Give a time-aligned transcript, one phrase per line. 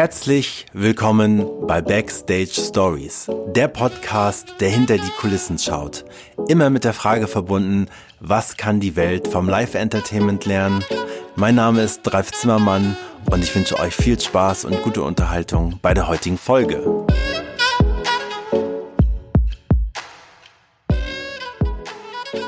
[0.00, 6.04] Herzlich willkommen bei Backstage Stories, der Podcast, der hinter die Kulissen schaut.
[6.46, 7.88] Immer mit der Frage verbunden,
[8.20, 10.84] was kann die Welt vom Live-Entertainment lernen?
[11.34, 12.96] Mein Name ist Dreif Zimmermann
[13.28, 17.04] und ich wünsche euch viel Spaß und gute Unterhaltung bei der heutigen Folge.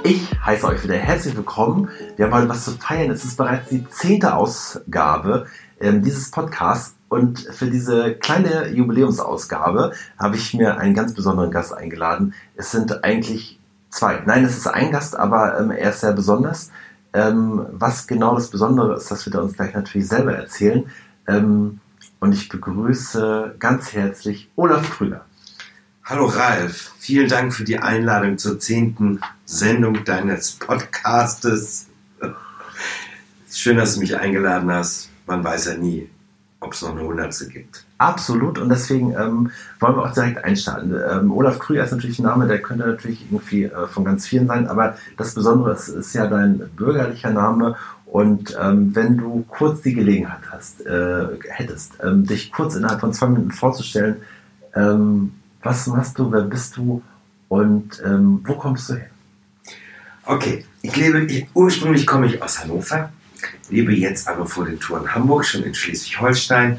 [0.04, 1.88] Ich heiße euch wieder herzlich willkommen.
[2.14, 3.10] Wir haben heute was zu feiern.
[3.10, 5.48] Es ist bereits die zehnte Ausgabe
[5.80, 6.94] ähm, dieses Podcasts.
[7.10, 12.34] Und für diese kleine Jubiläumsausgabe habe ich mir einen ganz besonderen Gast eingeladen.
[12.54, 14.22] Es sind eigentlich zwei.
[14.26, 16.70] Nein, es ist ein Gast, aber ähm, er ist sehr besonders.
[17.12, 20.88] Ähm, was genau das Besondere ist, das wird er uns gleich natürlich selber erzählen.
[21.26, 21.80] Ähm,
[22.20, 25.24] und ich begrüße ganz herzlich Olaf Krüger.
[26.04, 31.88] Hallo Ralf, vielen Dank für die Einladung zur zehnten Sendung deines Podcastes.
[33.50, 35.10] Schön, dass du mich eingeladen hast.
[35.26, 36.08] Man weiß ja nie,
[36.60, 37.84] ob es noch eine Hundertste gibt.
[37.98, 40.94] Absolut und deswegen ähm, wollen wir auch direkt einstarten.
[41.10, 44.46] Ähm, Olaf Krüger ist natürlich ein Name, der könnte natürlich irgendwie äh, von ganz vielen
[44.46, 49.82] sein, aber das Besondere ist, ist ja dein bürgerlicher Name und ähm, wenn du kurz
[49.82, 54.16] die Gelegenheit hast, äh, hättest, ähm, dich kurz innerhalb von zwei Minuten vorzustellen,
[54.74, 57.02] ähm, was machst du, wer bist du
[57.48, 59.10] und ähm, wo kommst du her?
[60.24, 63.10] Okay, ich lebe, ich, ursprünglich komme ich aus Hannover,
[63.68, 66.78] lebe jetzt aber vor den Touren Hamburg, schon in Schleswig-Holstein.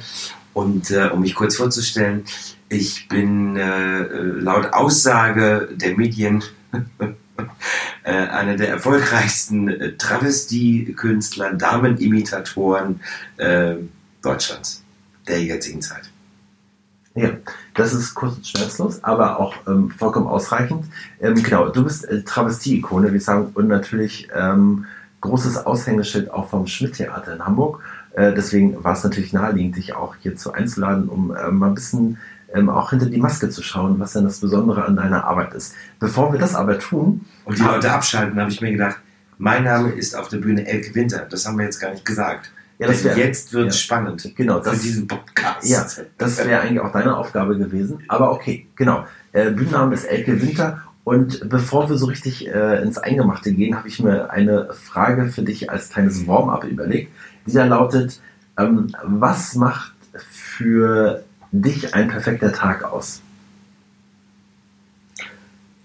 [0.53, 2.25] Und äh, um mich kurz vorzustellen,
[2.69, 6.43] ich bin äh, laut Aussage der Medien
[8.03, 13.01] äh, einer der erfolgreichsten äh, Travestie-Künstler, Damenimitatoren
[13.37, 13.75] äh,
[14.21, 14.83] Deutschlands
[15.27, 16.11] der jetzigen Zeit.
[17.13, 17.31] Ja,
[17.73, 20.85] das ist kurz und schmerzlos, aber auch ähm, vollkommen ausreichend.
[21.19, 24.85] Ähm, genau, du bist äh, Travestie-Ikone, ich sagen, und natürlich ähm,
[25.21, 27.81] großes Aushängeschild auch vom Schmidt-Theater in Hamburg.
[28.13, 32.17] Äh, deswegen war es natürlich naheliegend, dich auch hierzu einzuladen, um äh, mal ein bisschen
[32.53, 35.73] ähm, auch hinter die Maske zu schauen, was denn das Besondere an deiner Arbeit ist.
[35.99, 37.25] Bevor wir das aber tun.
[37.45, 38.97] Und die Leute abschalten, habe ich mir gedacht,
[39.37, 41.25] mein Name ist auf der Bühne Elke Winter.
[41.29, 42.51] Das haben wir jetzt gar nicht gesagt.
[42.77, 45.67] Ja, das wär, jetzt wird es ja, spannend genau, das, für diesen Podcast.
[45.67, 45.85] Ja,
[46.17, 48.03] das wäre eigentlich auch deine Aufgabe gewesen.
[48.07, 49.05] Aber okay, genau.
[49.31, 50.81] Äh, Bühnenname ist Elke Winter.
[51.03, 55.41] Und bevor wir so richtig äh, ins Eingemachte gehen, habe ich mir eine Frage für
[55.41, 57.11] dich als kleines Warm-up überlegt,
[57.47, 58.19] die da lautet,
[58.57, 59.93] ähm, was macht
[60.29, 63.21] für dich ein perfekter Tag aus?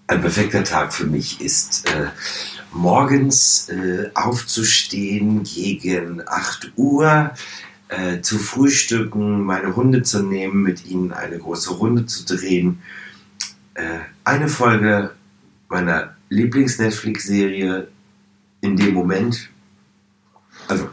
[0.06, 2.08] Ein perfekter Tag für mich ist äh,
[2.72, 7.32] morgens äh, aufzustehen gegen 8 Uhr,
[7.88, 12.82] äh, zu frühstücken, meine Hunde zu nehmen, mit ihnen eine große Runde zu drehen,
[13.74, 15.12] äh, eine Folge
[15.68, 17.86] meiner Lieblings-Netflix-Serie
[18.60, 19.48] in dem Moment,
[20.66, 20.88] also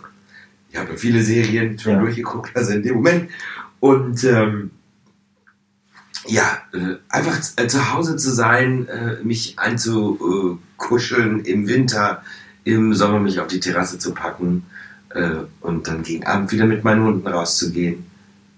[0.69, 1.99] ich habe viele Serien schon ja.
[1.99, 3.31] durchgeguckt, also in dem Moment,
[3.79, 4.71] und ähm,
[6.27, 12.23] ja, äh, einfach äh, zu Hause zu sein, äh, mich einzukuscheln im Winter,
[12.63, 14.65] im Sommer mich auf die Terrasse zu packen
[15.61, 18.07] und dann gegen Abend wieder mit meinen Hunden rauszugehen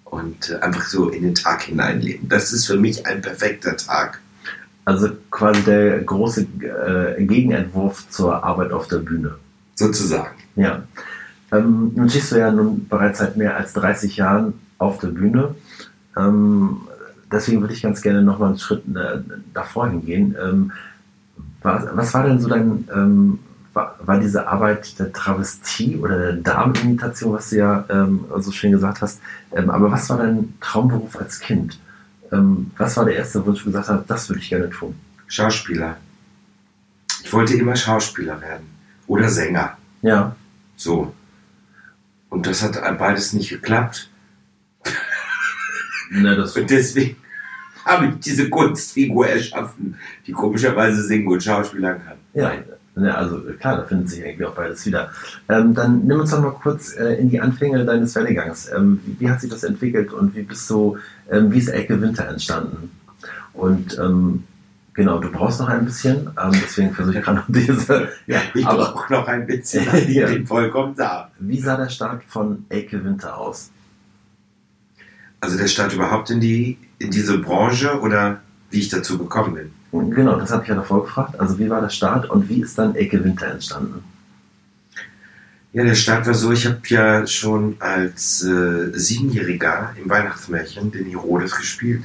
[0.06, 2.30] und einfach so in den Tag hineinleben.
[2.30, 4.22] Das ist für mich ein perfekter Tag.
[4.86, 6.46] Also quasi der große
[7.18, 9.36] Gegenentwurf zur Arbeit auf der Bühne.
[9.74, 10.36] Sozusagen.
[10.56, 10.84] Ja.
[11.52, 15.56] Ähm, nun stehst du ja nun bereits seit mehr als 30 Jahren auf der Bühne.
[16.18, 16.82] Ähm,
[17.32, 19.20] deswegen würde ich ganz gerne noch mal einen Schritt äh,
[19.54, 20.36] davor hingehen.
[20.42, 20.72] Ähm,
[21.62, 23.40] was, was, war denn so dein, ähm,
[23.74, 28.72] war, war, diese Arbeit der Travestie oder der Damenimitation, was du ja ähm, so schön
[28.72, 29.20] gesagt hast,
[29.54, 31.80] ähm, aber was war dein Traumberuf als Kind?
[32.32, 34.96] Ähm, was war der erste Wunsch, wo du gesagt hast, das würde ich gerne tun?
[35.28, 35.98] Schauspieler.
[37.24, 38.68] Ich wollte immer Schauspieler werden
[39.08, 39.78] oder Sänger.
[40.02, 40.36] Ja.
[40.76, 41.14] So.
[42.30, 44.10] Und das hat beides nicht geklappt.
[46.12, 47.18] Na, das und deswegen
[47.84, 52.18] habe ich diese Kunstfigur erschaffen, die komischerweise singen und schauspielern kann.
[52.34, 52.54] Ja,
[52.98, 55.12] ja, also klar, da findet sich irgendwie auch beides wieder.
[55.50, 58.72] Ähm, dann nimm uns doch mal kurz äh, in die Anfänge deines Werdegangs.
[58.72, 60.98] Ähm, wie, wie, hat sich das entwickelt und wie bist du,
[61.30, 62.92] ähm, wie ist Ecke Winter entstanden?
[63.54, 64.44] Und ähm,
[64.94, 68.10] genau, du brauchst noch ein bisschen, ähm, deswegen versuche ich gerade noch diese.
[68.28, 71.32] Ja, ich brauche noch ein bisschen, ich bin vollkommen da.
[71.40, 73.72] Wie sah der Start von Ecke Winter aus?
[75.42, 78.40] Also der Start überhaupt in die in diese Branche oder
[78.72, 79.72] wie ich dazu gekommen bin?
[79.92, 81.40] Genau, das habe ich ja davor gefragt.
[81.40, 84.04] Also wie war der Start und wie ist dann Ecke Winter entstanden?
[85.72, 91.06] Ja, der Start war so, ich habe ja schon als äh, Siebenjähriger im Weihnachtsmärchen den
[91.08, 92.04] Herodes gespielt.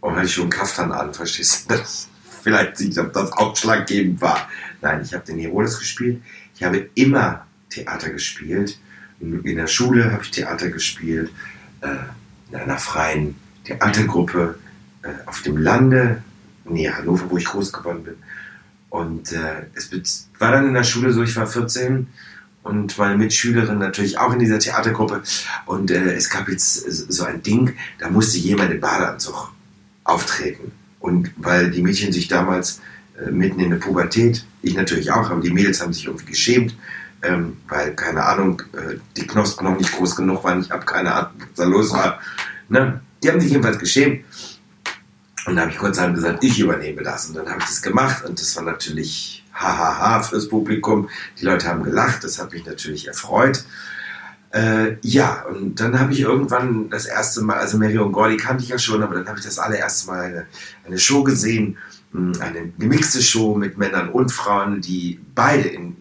[0.00, 1.76] Und hatte ich schon einen Kaftan an, verstehst du?
[1.76, 2.08] Das,
[2.42, 4.48] vielleicht nicht, ob das ausschlaggebend war.
[4.80, 6.22] Nein, ich habe den Herodes gespielt.
[6.54, 8.78] Ich habe immer Theater gespielt.
[9.20, 11.30] In der Schule habe ich Theater gespielt
[11.82, 11.88] äh,
[12.50, 14.58] in einer freien Theatergruppe
[15.02, 16.22] äh, auf dem Lande,
[16.64, 18.14] näher Hannover, wo ich groß geworden bin.
[18.90, 22.08] Und äh, es war dann in der Schule so, ich war 14
[22.62, 25.22] und meine Mitschülerin natürlich auch in dieser Theatergruppe.
[25.66, 26.74] Und äh, es gab jetzt
[27.10, 29.52] so ein Ding, da musste jemand im Badeanzug
[30.04, 30.72] auftreten.
[31.00, 32.80] Und weil die Mädchen sich damals
[33.18, 36.76] äh, mitten in der Pubertät, ich natürlich auch, aber die Mädels haben sich irgendwie geschämt,
[37.22, 41.14] ähm, weil, keine Ahnung, äh, die Knospen noch nicht groß genug waren, ich habe keine
[41.14, 42.20] Ahnung, was da los war.
[42.68, 43.00] Ne?
[43.22, 44.24] Die haben sich jedenfalls geschämt.
[45.46, 47.28] Und da habe ich kurzerhand gesagt, ich übernehme das.
[47.28, 51.08] Und dann habe ich das gemacht und das war natürlich hahaha fürs Publikum.
[51.40, 53.64] Die Leute haben gelacht, das hat mich natürlich erfreut.
[54.50, 58.68] Äh, ja, und dann habe ich irgendwann das erste Mal, also Marion Gordy kannte ich
[58.68, 60.46] ja schon, aber dann habe ich das allererste Mal eine,
[60.84, 61.78] eine Show gesehen,
[62.12, 65.96] hm, eine gemixte Show mit Männern und Frauen, die beide in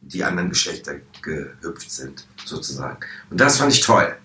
[0.00, 2.98] die anderen Geschlechter gehüpft sind, sozusagen.
[3.30, 4.16] Und das fand ich toll.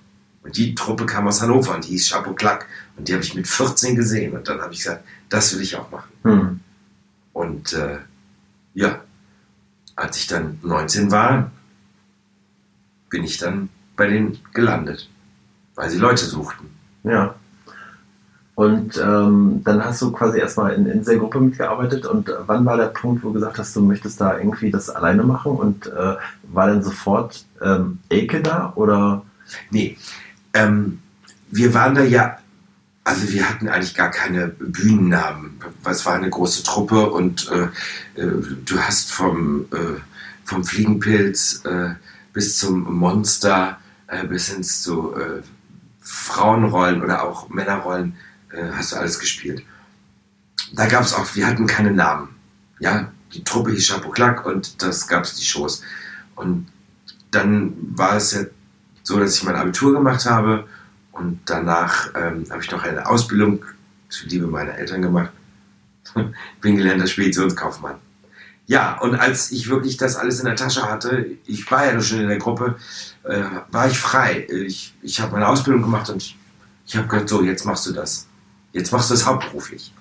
[0.43, 2.67] Und die Truppe kam aus Hannover und die hieß Chapeau Clack.
[2.97, 4.33] Und die habe ich mit 14 gesehen.
[4.33, 6.11] Und dann habe ich gesagt, das will ich auch machen.
[6.23, 6.59] Hm.
[7.33, 7.97] Und äh,
[8.73, 9.01] ja,
[9.95, 11.51] als ich dann 19 war,
[13.09, 15.09] bin ich dann bei denen gelandet,
[15.75, 16.69] weil sie Leute suchten.
[17.03, 17.35] Ja.
[18.55, 22.05] Und ähm, dann hast du quasi erstmal in, in dieser Gruppe mitgearbeitet.
[22.05, 24.89] Und äh, wann war der Punkt, wo du gesagt hast, du möchtest da irgendwie das
[24.89, 25.53] alleine machen?
[25.53, 28.73] Und äh, war dann sofort ähm, Elke da?
[28.75, 29.23] Oder?
[29.71, 29.97] Nee.
[30.53, 30.99] Ähm,
[31.49, 32.37] wir waren da ja,
[33.03, 35.59] also wir hatten eigentlich gar keine Bühnennamen.
[35.85, 39.99] Es war eine große Truppe und äh, äh, du hast vom, äh,
[40.45, 41.95] vom Fliegenpilz äh,
[42.33, 45.41] bis zum Monster, äh, bis hin zu äh,
[46.01, 48.15] Frauenrollen oder auch Männerrollen,
[48.73, 49.63] hast du alles gespielt.
[50.73, 52.29] Da gab es auch, wir hatten keine Namen.
[52.79, 55.83] Ja, die Truppe hieß Chapeau Clack und das gab es die Shows.
[56.35, 56.67] Und
[57.29, 58.41] dann war es ja
[59.03, 60.67] so, dass ich mein Abitur gemacht habe
[61.11, 63.65] und danach ähm, habe ich noch eine Ausbildung
[64.09, 65.31] zur Liebe meiner Eltern gemacht.
[66.61, 67.95] Bin gelernter Speditionskaufmann.
[68.67, 72.21] Ja, und als ich wirklich das alles in der Tasche hatte, ich war ja schon
[72.21, 72.77] in der Gruppe,
[73.23, 74.47] äh, war ich frei.
[74.49, 76.37] Ich, ich habe meine Ausbildung gemacht und ich,
[76.87, 78.27] ich habe gesagt, so, jetzt machst du das.
[78.71, 79.91] Jetzt machst du es hauptberuflich.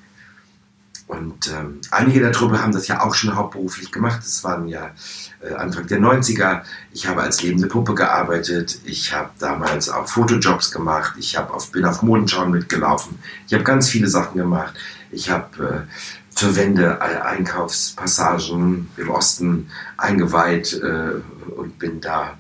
[1.11, 4.21] Und ähm, einige der Truppe haben das ja auch schon hauptberuflich gemacht.
[4.23, 4.93] Das waren ja
[5.41, 6.62] äh, Anfang der 90er.
[6.93, 8.79] Ich habe als lebende Puppe gearbeitet.
[8.85, 11.15] Ich habe damals auch Fotojobs gemacht.
[11.19, 13.19] Ich habe auf, bin auf Modenschauen mitgelaufen.
[13.49, 14.75] Ich habe ganz viele Sachen gemacht.
[15.11, 22.39] Ich habe äh, zur Wende Einkaufspassagen im Osten eingeweiht äh, und bin da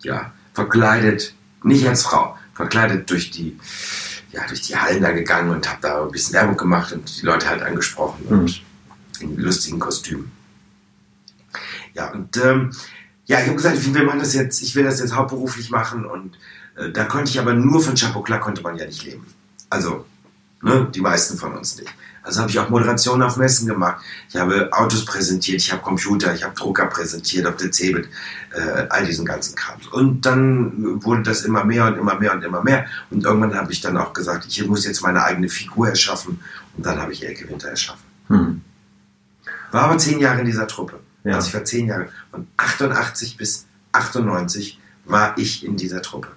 [0.00, 3.58] ja, verkleidet, nicht als Frau, verkleidet durch die,
[4.36, 7.24] ja, durch die Hallen da gegangen und habe da ein bisschen Werbung gemacht und die
[7.24, 8.38] Leute halt angesprochen mhm.
[8.38, 8.62] und
[9.20, 10.30] in lustigen Kostümen.
[11.94, 12.72] Ja, und ähm,
[13.24, 16.04] ja, ich habe gesagt, ich will machen das jetzt, ich will das jetzt hauptberuflich machen
[16.04, 16.36] und
[16.76, 19.26] äh, da konnte ich aber nur von Chapeau Clac konnte man ja nicht leben.
[19.70, 20.04] Also,
[20.60, 21.92] ne, die meisten von uns nicht.
[22.26, 24.02] Also habe ich auch Moderationen auf Messen gemacht.
[24.28, 28.08] Ich habe Autos präsentiert, ich habe Computer, ich habe Drucker präsentiert auf der Cebit,
[28.52, 29.78] äh, all diesen ganzen Kram.
[29.92, 32.86] Und dann wurde das immer mehr und immer mehr und immer mehr.
[33.10, 36.40] Und irgendwann habe ich dann auch gesagt, ich muss jetzt meine eigene Figur erschaffen.
[36.76, 38.02] Und dann habe ich Elke Winter erschaffen.
[38.26, 38.60] Hm.
[39.70, 40.98] War aber zehn Jahre in dieser Truppe.
[41.22, 41.36] Ja.
[41.36, 42.08] Also ich war zehn Jahre.
[42.32, 46.28] Von 88 bis 98 war ich in dieser Truppe.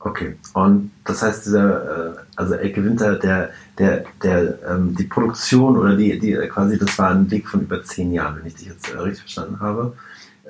[0.00, 0.36] Okay.
[0.52, 5.96] Und das heißt, dieser, äh, also Elke Winter, der, der, der, ähm, die Produktion oder
[5.96, 8.92] die, die quasi, das war ein Weg von über zehn Jahren, wenn ich dich jetzt
[8.92, 9.94] äh, richtig verstanden habe.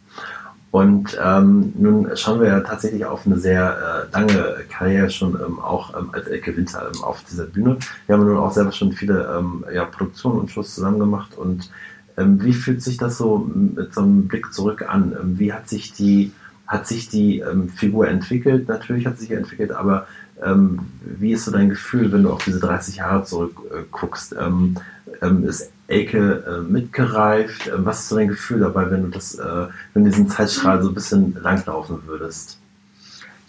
[0.72, 5.60] Und ähm, nun schauen wir ja tatsächlich auf eine sehr äh, lange Karriere schon ähm,
[5.60, 7.78] auch ähm, als Elke Winter ähm, auf dieser Bühne.
[8.08, 11.38] Wir haben nun auch selber schon viele ähm, ja, Produktionen und Shows zusammen gemacht.
[11.38, 11.70] Und
[12.18, 15.16] wie fühlt sich das so mit so einem Blick zurück an?
[15.20, 16.32] Ähm, wie hat sich die,
[16.68, 18.68] hat sich die ähm, Figur entwickelt?
[18.68, 20.08] Natürlich hat sie sich entwickelt, aber
[20.44, 24.36] ähm, wie ist so dein Gefühl, wenn du auf diese 30 Jahre zurückguckst?
[24.40, 24.76] Ähm,
[25.22, 27.68] ähm, ist Elke äh, mitgereift?
[27.68, 30.82] Ähm, was ist so dein Gefühl dabei, wenn du das, äh, wenn du diesen Zeitstrahl
[30.82, 32.58] so ein bisschen langlaufen würdest?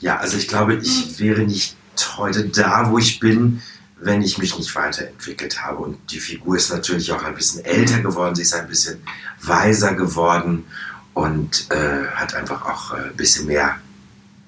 [0.01, 1.77] Ja, also ich glaube, ich wäre nicht
[2.17, 3.63] heute da, wo ich bin,
[4.03, 5.79] wenn ich mich nicht weiterentwickelt habe.
[5.79, 9.03] Und die Figur ist natürlich auch ein bisschen älter geworden, sie ist ein bisschen
[9.41, 10.65] weiser geworden
[11.15, 13.77] und äh, hat einfach auch äh, ein bisschen mehr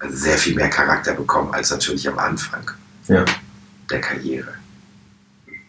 [0.09, 2.69] sehr viel mehr Charakter bekommen als natürlich am Anfang
[3.07, 3.23] ja.
[3.89, 4.53] der Karriere.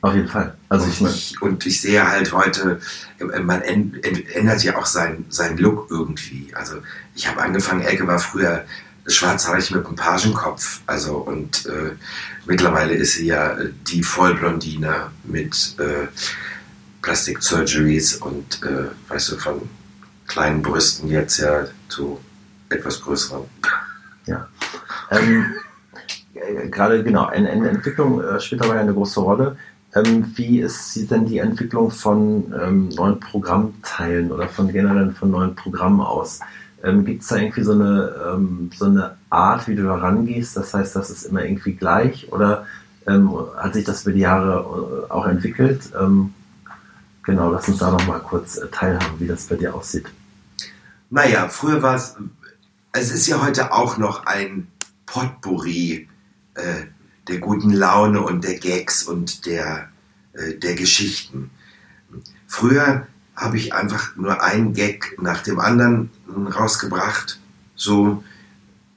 [0.02, 0.54] Auf jeden Fall.
[0.68, 2.80] Also ich, ich, und ich sehe halt heute,
[3.18, 6.52] äh, man ändert ja auch seinen sein Look irgendwie.
[6.54, 6.76] Also
[7.14, 8.64] ich habe angefangen, Elke war früher
[9.06, 10.80] schwarzhaarig mit einem Pagenkopf.
[10.86, 11.92] Also und äh,
[12.46, 16.08] mittlerweile ist sie ja die Vollblondine mit äh,
[17.02, 19.62] Plastic Surgeries und, äh, weißt du, von
[20.26, 22.18] kleinen Brüsten jetzt ja zu
[22.68, 23.42] etwas größeren.
[24.26, 24.48] Ja.
[25.12, 25.54] Ähm,
[26.34, 29.56] äh, Gerade genau, eine, eine Entwicklung äh, spielt dabei eine große Rolle.
[29.94, 35.54] Ähm, wie ist denn die Entwicklung von ähm, neuen Programmteilen oder von generell von neuen
[35.54, 36.40] Programmen aus?
[36.82, 40.56] Ähm, Gibt es da irgendwie so eine, ähm, so eine Art, wie du da rangehst?
[40.56, 42.66] Das heißt, das ist immer irgendwie gleich oder
[43.06, 45.90] ähm, hat sich das über die Jahre äh, auch entwickelt?
[45.98, 46.34] Ähm,
[47.22, 50.06] genau, lass uns da noch mal kurz äh, teilhaben, wie das bei dir aussieht.
[51.10, 52.16] Naja, früher war es,
[52.92, 54.66] es ist ja heute auch noch ein
[55.06, 56.08] Potpourri
[56.54, 56.62] äh,
[57.28, 59.88] der guten Laune und der Gags und der,
[60.32, 61.50] äh, der Geschichten.
[62.46, 63.06] Früher
[63.36, 67.38] habe ich einfach nur einen Gag nach dem anderen rausgebracht,
[67.74, 68.24] so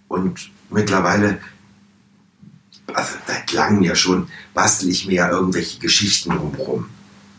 [0.08, 1.40] und mittlerweile,
[2.94, 6.90] also seit langem ja schon, bastel ich mir ja irgendwelche Geschichten drumherum.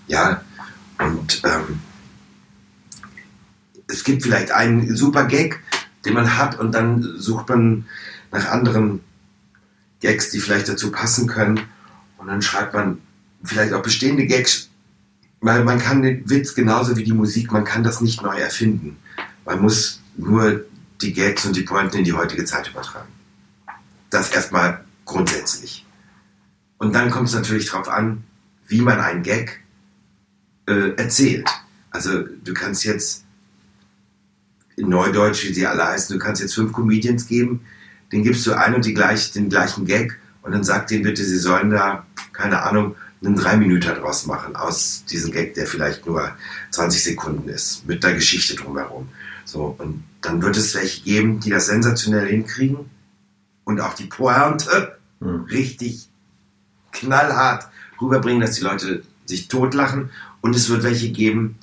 [0.07, 0.43] Ja,
[0.99, 1.81] und ähm,
[3.89, 5.61] es gibt vielleicht einen super Gag,
[6.05, 7.87] den man hat und dann sucht man
[8.31, 9.01] nach anderen
[10.01, 11.61] Gags, die vielleicht dazu passen können
[12.19, 12.99] und dann schreibt man
[13.43, 14.70] vielleicht auch bestehende Gags,
[15.41, 18.99] weil man kann den Witz genauso wie die Musik, man kann das nicht neu erfinden.
[19.45, 20.65] Man muss nur
[21.01, 23.09] die Gags und die Pointen in die heutige Zeit übertragen.
[24.11, 25.87] Das erstmal grundsätzlich.
[26.79, 28.25] Und dann kommt es natürlich darauf an,
[28.67, 29.61] wie man einen Gag
[30.67, 31.49] äh, erzählt.
[31.91, 33.25] Also du kannst jetzt
[34.77, 37.61] in Neudeutsch, wie sie alle heißen, du kannst jetzt fünf Comedians geben,
[38.13, 41.25] den gibst du ein und die gleich, den gleichen Gag und dann sag denen bitte,
[41.25, 46.07] sie sollen da, keine Ahnung, einen drei Minuten draus machen aus diesem Gag, der vielleicht
[46.07, 46.33] nur
[46.71, 49.09] 20 Sekunden ist, mit der Geschichte drumherum.
[49.45, 52.91] So, und dann wird es welche geben, die das sensationell hinkriegen
[53.65, 55.45] und auch die Pointe Hm.
[55.45, 56.09] richtig
[56.93, 57.69] knallhart
[58.01, 60.11] rüberbringen, dass die Leute sich totlachen.
[60.41, 61.59] Und es wird welche geben,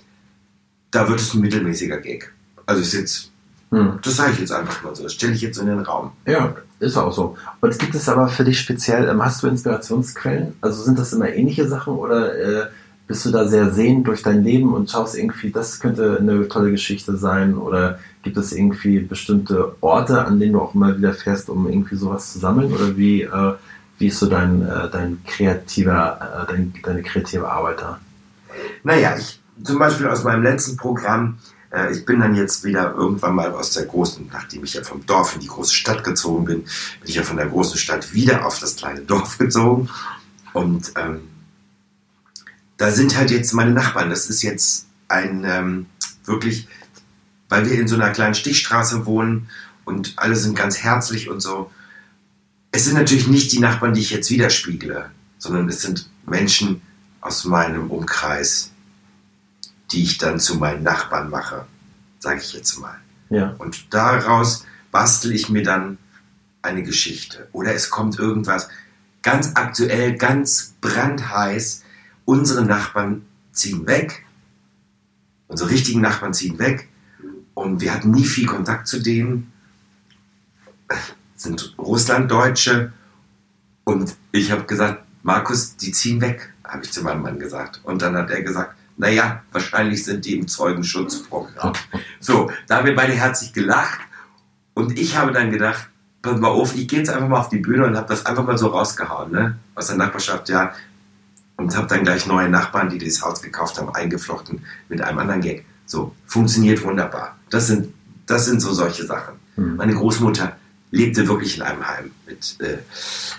[0.91, 2.33] da wird es ein mittelmäßiger Gag.
[2.65, 3.31] Also ist jetzt,
[3.69, 3.99] Hm.
[4.01, 6.11] das sage ich jetzt einfach mal so, das stelle ich jetzt in den Raum.
[6.25, 7.35] Ja, ist auch so.
[7.59, 10.53] Und gibt es aber für dich speziell, ähm, hast du Inspirationsquellen?
[10.61, 12.67] Also sind das immer ähnliche Sachen oder äh,
[13.07, 16.71] bist du da sehr sehend durch dein Leben und schaust irgendwie, das könnte eine tolle
[16.71, 17.57] Geschichte sein?
[17.57, 21.95] Oder gibt es irgendwie bestimmte Orte, an denen du auch immer wieder fährst, um irgendwie
[21.95, 22.71] sowas zu sammeln?
[22.73, 23.53] Oder wie, äh,
[23.97, 27.99] wie ist so dein, äh, dein kreativer, äh, dein, deine kreative Arbeit da?
[28.83, 31.37] Naja, ich zum Beispiel aus meinem letzten Programm,
[31.71, 35.05] äh, ich bin dann jetzt wieder irgendwann mal aus der großen, nachdem ich ja vom
[35.05, 36.69] Dorf in die große Stadt gezogen bin, bin
[37.03, 39.89] ich ja von der großen Stadt wieder auf das kleine Dorf gezogen.
[40.53, 41.21] Und ähm,
[42.77, 44.09] da sind halt jetzt meine Nachbarn.
[44.09, 45.85] Das ist jetzt ein ähm,
[46.25, 46.67] wirklich,
[47.49, 49.49] weil wir in so einer kleinen Stichstraße wohnen
[49.85, 51.71] und alle sind ganz herzlich und so.
[52.71, 56.81] Es sind natürlich nicht die Nachbarn, die ich jetzt widerspiegle, sondern es sind Menschen
[57.21, 58.71] aus meinem Umkreis,
[59.91, 61.65] die ich dann zu meinen Nachbarn mache,
[62.19, 62.99] sage ich jetzt mal.
[63.29, 63.55] Ja.
[63.57, 65.97] Und daraus bastel ich mir dann
[66.61, 67.47] eine Geschichte.
[67.51, 68.69] Oder es kommt irgendwas
[69.21, 71.83] ganz aktuell, ganz brandheiß.
[72.25, 74.25] Unsere Nachbarn ziehen weg.
[75.47, 76.87] Unsere richtigen Nachbarn ziehen weg.
[77.53, 79.51] Und wir hatten nie viel Kontakt zu denen.
[81.35, 82.93] Sind Russlanddeutsche.
[83.83, 87.81] Und ich habe gesagt, Markus, die ziehen weg, habe ich zu meinem Mann gesagt.
[87.83, 91.73] Und dann hat er gesagt, naja, wahrscheinlich sind die im Zeugenschutzprogramm.
[92.19, 93.99] So, da haben wir beide herzlich gelacht.
[94.73, 95.89] Und ich habe dann gedacht,
[96.21, 98.45] pass mal auf, ich gehe jetzt einfach mal auf die Bühne und habe das einfach
[98.45, 99.57] mal so rausgehauen, ne?
[99.75, 100.73] Aus der Nachbarschaft, ja.
[101.57, 105.41] Und habe dann gleich neue Nachbarn, die das Haus gekauft haben, eingeflochten mit einem anderen
[105.41, 105.65] Gag.
[105.85, 107.37] So, funktioniert wunderbar.
[107.49, 107.93] Das sind,
[108.25, 109.35] das sind so solche Sachen.
[109.55, 109.77] Hm.
[109.77, 110.57] Meine Großmutter
[110.91, 112.11] lebte wirklich in einem Heim.
[112.25, 112.77] Mit, äh,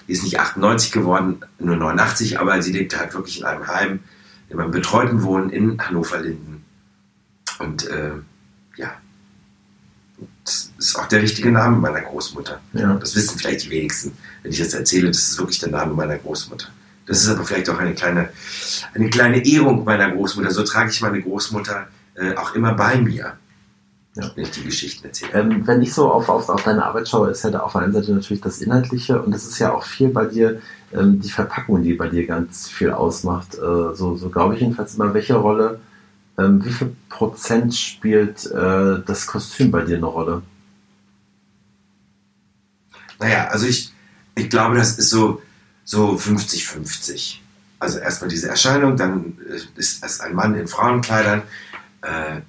[0.07, 4.01] die ist nicht 98 geworden, nur 89, aber sie lebte halt wirklich in einem Heim,
[4.49, 6.65] in einem betreuten Wohnen in Hannover-Linden.
[7.59, 8.13] Und äh,
[8.77, 8.93] ja,
[10.45, 12.61] das ist auch der richtige Name meiner Großmutter.
[12.73, 12.95] Ja.
[12.95, 14.13] Das wissen vielleicht die wenigsten,
[14.43, 15.09] wenn ich das erzähle.
[15.09, 16.69] Das ist wirklich der Name meiner Großmutter.
[17.07, 18.29] Das ist aber vielleicht auch eine kleine,
[18.95, 20.51] eine kleine Ehrung meiner Großmutter.
[20.51, 23.35] So trage ich meine Großmutter äh, auch immer bei mir,
[24.15, 24.31] Ja.
[24.35, 25.33] wenn ich die Geschichten erzähle.
[25.33, 27.83] Ähm, wenn ich so auf, auf, auf deine Arbeit schaue, ist ja da auf der
[27.83, 30.61] einen Seite natürlich das Inhaltliche und es ist ja auch viel bei dir,
[30.93, 33.55] ähm, die Verpackung, die bei dir ganz viel ausmacht.
[33.55, 35.81] Äh, so so glaube ich jedenfalls immer, welche Rolle,
[36.39, 40.43] ähm, wie viel Prozent spielt äh, das Kostüm bei dir eine Rolle?
[43.19, 43.93] Naja, also ich,
[44.37, 45.43] ich glaube, das ist so,
[45.85, 47.39] so 50-50.
[47.81, 51.43] Also erstmal diese Erscheinung, dann äh, ist es ein Mann in Frauenkleidern,
[52.03, 52.41] äh,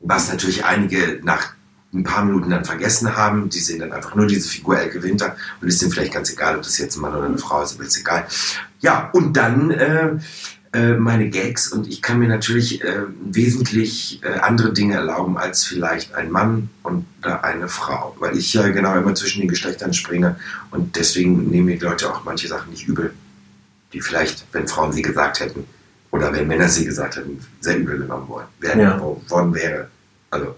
[0.00, 1.54] was natürlich einige nach
[1.94, 3.48] ein paar Minuten dann vergessen haben.
[3.48, 6.56] Die sehen dann einfach nur diese Figur Elke Winter und ist denen vielleicht ganz egal,
[6.56, 8.26] ob das jetzt ein Mann oder eine Frau ist, aber ist egal.
[8.80, 10.10] Ja, und dann äh,
[10.74, 15.64] äh, meine Gags und ich kann mir natürlich äh, wesentlich äh, andere Dinge erlauben als
[15.64, 20.36] vielleicht ein Mann und eine Frau, weil ich ja genau immer zwischen den Geschlechtern springe
[20.72, 23.14] und deswegen nehmen mir die Leute auch manche Sachen nicht übel,
[23.92, 25.64] die vielleicht, wenn Frauen sie gesagt hätten
[26.10, 29.00] oder wenn Männer sie gesagt hätten, sehr übel genommen worden, werden, Ja.
[29.00, 29.88] worden wäre.
[30.30, 30.56] Also,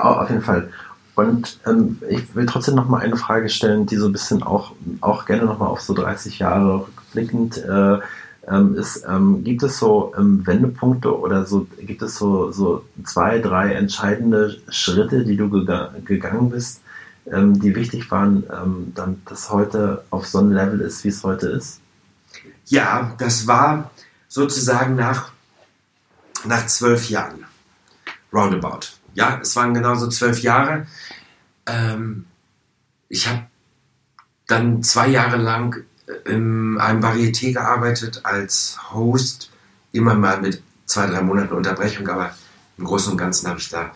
[0.00, 0.70] auf jeden Fall.
[1.14, 4.72] Und ähm, ich will trotzdem noch mal eine Frage stellen, die so ein bisschen auch,
[5.00, 7.98] auch gerne noch mal auf so 30 Jahre rückblickend äh,
[8.48, 9.04] ähm, ist.
[9.08, 14.56] Ähm, gibt es so ähm, Wendepunkte oder so, gibt es so, so zwei, drei entscheidende
[14.68, 16.82] Schritte, die du gega gegangen bist,
[17.30, 21.22] ähm, die wichtig waren, ähm, dann das heute auf so einem Level ist, wie es
[21.22, 21.80] heute ist?
[22.66, 23.90] Ja, das war
[24.28, 25.30] sozusagen nach,
[26.44, 27.44] nach zwölf Jahren.
[28.32, 29.03] Roundabout.
[29.14, 30.86] Ja, es waren genauso zwölf Jahre.
[31.66, 32.26] Ähm,
[33.08, 33.46] ich habe
[34.46, 35.84] dann zwei Jahre lang
[36.24, 39.50] in einem Varieté gearbeitet als Host.
[39.92, 42.34] Immer mal mit zwei, drei Monaten Unterbrechung, aber
[42.76, 43.92] im Großen und Ganzen habe ich da.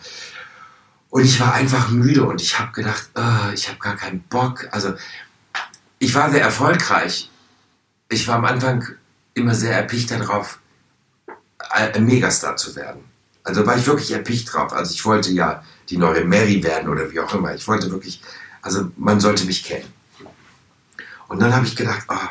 [1.09, 4.67] Und ich war einfach müde und ich habe gedacht, ah, ich habe gar keinen Bock.
[4.71, 4.93] Also
[5.97, 7.29] ich war sehr erfolgreich.
[8.09, 8.85] Ich war am Anfang
[9.33, 10.59] immer sehr erpicht darauf,
[11.69, 13.08] ein Megastar zu werden.
[13.49, 14.73] Also war ich wirklich erpicht drauf.
[14.73, 17.55] Also ich wollte ja die neue Mary werden oder wie auch immer.
[17.55, 18.21] Ich wollte wirklich,
[18.61, 19.91] also man sollte mich kennen.
[21.27, 22.29] Und dann habe ich gedacht, oh,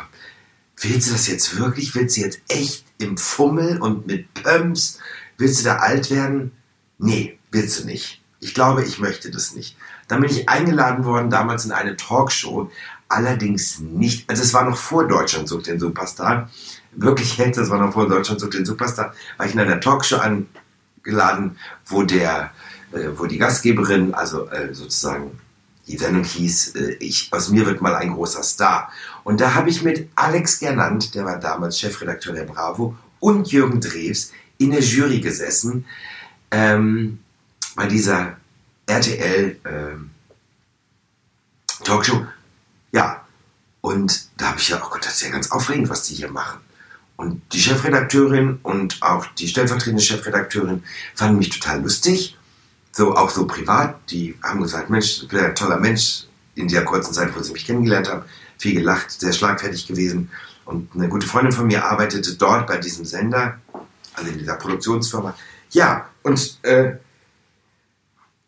[0.81, 1.93] willst du das jetzt wirklich?
[1.97, 5.01] Willst du jetzt echt im Fummel und mit Pumps?
[5.37, 6.53] Willst du da alt werden?
[6.99, 8.23] Nee, willst du nicht.
[8.39, 9.77] Ich glaube, ich möchte das nicht.
[10.07, 12.71] Dann bin ich eingeladen worden damals in eine Talkshow,
[13.09, 16.49] allerdings nicht, also es war noch vor Deutschland sucht den Superstar,
[16.93, 20.19] wirklich jetzt, das war noch vor Deutschland sucht den Superstar, war ich in einer Talkshow
[21.09, 22.53] angeladen, wo der,
[22.93, 25.41] äh, wo die Gastgeberin, also äh, sozusagen
[25.87, 28.93] die Sendung hieß, äh, ich, aus mir wird mal ein großer Star.
[29.25, 33.81] Und da habe ich mit Alex Gernand, der war damals Chefredakteur der Bravo, und Jürgen
[33.81, 35.87] Drews in der Jury gesessen
[36.51, 37.19] ähm,
[37.75, 38.37] bei dieser
[38.87, 40.11] RTL ähm,
[41.85, 42.27] Talkshow.
[42.93, 43.25] Ja,
[43.81, 46.31] und da habe ich ja, oh Gott, das ist ja ganz aufregend, was die hier
[46.31, 46.61] machen.
[47.19, 50.83] Und die Chefredakteurin und auch die stellvertretende Chefredakteurin
[51.15, 52.39] fanden mich total lustig
[52.99, 56.25] so auch so privat, die haben gesagt, Mensch, ich bin ein toller Mensch
[56.57, 58.25] in der kurzen Zeit, wo sie mich kennengelernt haben,
[58.59, 60.31] viel gelacht, sehr schlagfertig gewesen.
[60.65, 63.61] Und eine gute Freundin von mir arbeitete dort bei diesem Sender,
[64.15, 65.35] also in dieser Produktionsfirma.
[65.71, 66.97] Ja, und äh,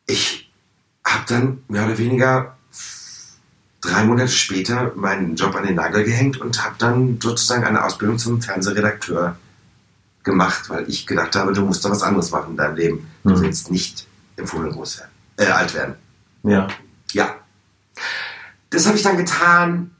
[0.07, 0.51] ich
[1.05, 2.57] habe dann mehr oder weniger
[3.81, 8.19] drei Monate später meinen Job an den Nagel gehängt und habe dann sozusagen eine Ausbildung
[8.19, 9.37] zum Fernsehredakteur
[10.23, 13.11] gemacht, weil ich gedacht habe, du musst da was anderes machen in deinem Leben.
[13.25, 13.41] Du Mhm.
[13.41, 15.95] willst nicht im Fummel groß werden, äh, alt werden.
[16.43, 16.69] Ja.
[17.13, 17.37] Ja.
[18.71, 19.91] Das habe ich dann getan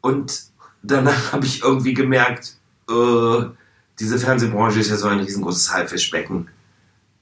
[0.00, 0.42] und
[0.82, 2.56] danach habe ich irgendwie gemerkt,
[2.90, 3.44] äh,
[4.00, 6.48] diese Fernsehbranche ist ja so ein riesengroßes Haifischbecken.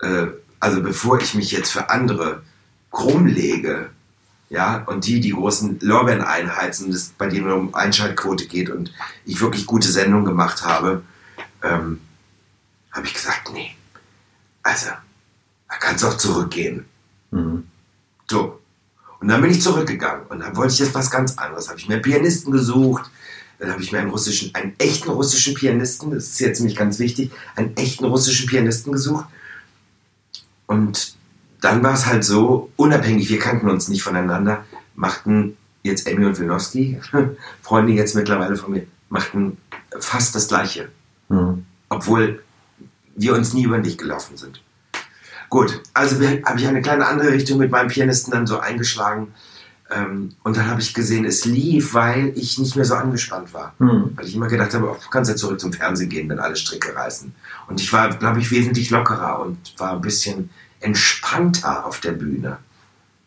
[0.01, 0.29] Äh,
[0.61, 2.43] also bevor ich mich jetzt für andere
[2.91, 3.91] krumm lege,
[4.51, 8.93] ja, und die die großen Lorbeeren einheizen, das bei denen es um Einschaltquote geht und
[9.25, 11.03] ich wirklich gute Sendungen gemacht habe,
[11.63, 12.01] ähm,
[12.91, 13.77] habe ich gesagt, nee,
[14.63, 14.91] also,
[15.69, 16.85] da kannst du auch zurückgehen.
[17.31, 17.65] Mhm.
[18.29, 18.61] So.
[19.21, 21.69] Und dann bin ich zurückgegangen und dann wollte ich jetzt was ganz anderes.
[21.69, 23.11] Habe ich mir einen Pianisten gesucht.
[23.59, 26.99] Dann habe ich mir einen russischen, einen echten russischen Pianisten, das ist jetzt nämlich ganz
[26.99, 29.27] wichtig, einen echten russischen Pianisten gesucht.
[30.67, 31.15] Und
[31.61, 36.39] dann war es halt so, unabhängig, wir kannten uns nicht voneinander, machten jetzt Emmy und
[36.39, 37.01] Wilnowski,
[37.63, 39.57] Freunde jetzt mittlerweile von mir, machten
[39.99, 40.89] fast das Gleiche
[41.31, 41.65] Mhm.
[41.89, 42.43] obwohl
[43.17, 44.63] wir uns nie über den Weg gelaufen sind.
[45.49, 49.33] Gut, also habe ich eine kleine andere Richtung mit meinem Pianisten dann so eingeschlagen.
[49.91, 53.75] Ähm, und dann habe ich gesehen, es lief, weil ich nicht mehr so angespannt war.
[53.79, 54.13] Mhm.
[54.15, 56.57] Weil ich immer gedacht habe, oh, du kannst ja zurück zum Fernsehen gehen, wenn alle
[56.57, 57.33] Stricke reißen.
[57.69, 62.59] Und ich war, glaube ich, wesentlich lockerer und war ein bisschen entspannter auf der Bühne.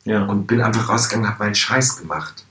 [0.05, 0.23] Ja.
[0.25, 2.45] Und bin einfach rausgegangen, habe meinen Scheiß gemacht.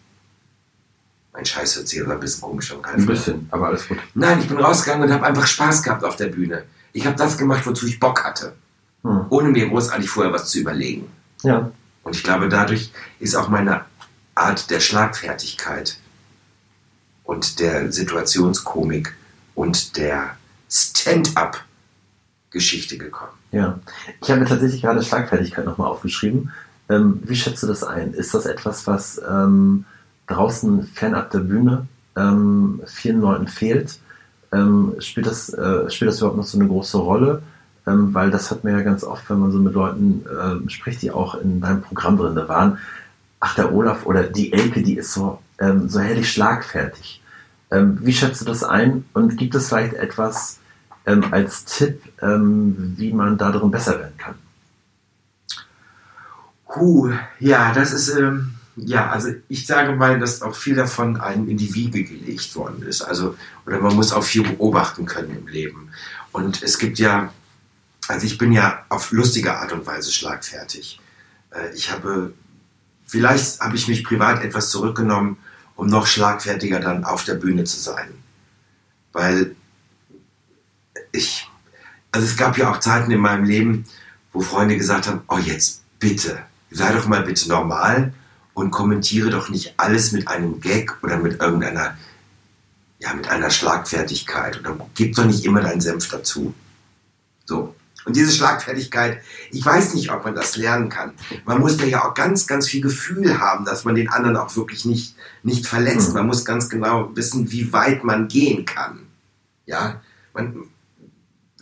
[1.32, 2.84] Mein Scheiß hört sich aber ein bisschen komisch an.
[2.84, 3.98] Ein bisschen, aber alles gut.
[4.14, 6.64] Nein, ich bin rausgegangen und habe einfach Spaß gehabt auf der Bühne.
[6.92, 8.54] Ich habe das gemacht, wozu ich Bock hatte,
[9.02, 9.26] Mhm.
[9.30, 11.10] ohne mir großartig vorher was zu überlegen.
[11.42, 11.70] Ja.
[12.04, 13.84] Und ich glaube, dadurch ist auch meine
[14.34, 15.98] Art der Schlagfertigkeit
[17.24, 19.14] und der Situationskomik
[19.54, 20.36] und der
[20.70, 23.32] Stand-up-Geschichte gekommen.
[23.52, 23.78] Ja,
[24.22, 26.50] ich habe mir tatsächlich gerade Schlagfertigkeit nochmal aufgeschrieben.
[26.88, 28.14] Ähm, wie schätzt du das ein?
[28.14, 29.84] Ist das etwas, was ähm,
[30.26, 31.86] draußen fernab der Bühne
[32.16, 33.98] ähm, vielen Leuten fehlt?
[34.52, 37.42] Ähm, spielt, das, äh, spielt das überhaupt noch so eine große Rolle?
[37.86, 41.02] Ähm, weil das hat man ja ganz oft, wenn man so mit Leuten ähm, spricht,
[41.02, 42.78] die auch in deinem Programm drin waren.
[43.38, 47.20] Ach, der Olaf oder die Elke, die ist so, ähm, so herrlich schlagfertig.
[47.74, 49.06] Wie schätzt du das ein?
[49.14, 50.58] Und gibt es vielleicht etwas
[51.06, 54.34] ähm, als Tipp, ähm, wie man darin besser werden kann?
[56.74, 61.48] Huh, ja, das ist, ähm, ja, also ich sage mal, dass auch viel davon einem
[61.48, 63.02] in die Wiege gelegt worden ist.
[63.02, 63.36] Also,
[63.66, 65.90] oder man muss auch viel beobachten können im Leben.
[66.32, 67.32] Und es gibt ja,
[68.08, 71.00] also ich bin ja auf lustige Art und Weise schlagfertig.
[71.50, 72.32] Äh, ich habe,
[73.06, 75.36] vielleicht habe ich mich privat etwas zurückgenommen,
[75.76, 78.08] um noch schlagfertiger dann auf der Bühne zu sein.
[79.12, 79.54] Weil
[81.12, 81.48] ich,
[82.10, 83.84] also es gab ja auch Zeiten in meinem Leben,
[84.32, 86.38] wo Freunde gesagt haben, oh jetzt bitte,
[86.70, 88.12] sei doch mal bitte normal
[88.54, 91.96] und kommentiere doch nicht alles mit einem Gag oder mit irgendeiner,
[92.98, 96.54] ja, mit einer Schlagfertigkeit oder gib doch nicht immer deinen Senf dazu.
[97.44, 97.74] So.
[98.04, 99.20] Und diese Schlagfertigkeit,
[99.52, 101.12] ich weiß nicht, ob man das lernen kann.
[101.44, 104.56] Man muss da ja auch ganz, ganz viel Gefühl haben, dass man den anderen auch
[104.56, 106.08] wirklich nicht, nicht verletzt.
[106.08, 106.14] Mhm.
[106.14, 109.06] Man muss ganz genau wissen, wie weit man gehen kann.
[109.66, 110.00] Ja,
[110.34, 110.64] man,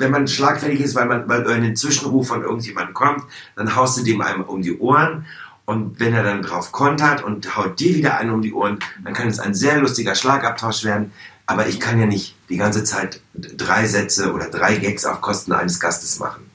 [0.01, 3.23] wenn man schlagfertig ist, weil man, weil ein Zwischenruf von irgendjemandem kommt,
[3.55, 5.27] dann haust du dem einem um die Ohren.
[5.67, 9.13] Und wenn er dann drauf kontert und haut dir wieder einen um die Ohren, dann
[9.13, 11.13] kann es ein sehr lustiger Schlagabtausch werden.
[11.47, 15.53] Aber ich kann ja nicht die ganze Zeit drei Sätze oder drei Gags auf Kosten
[15.53, 16.51] eines Gastes machen.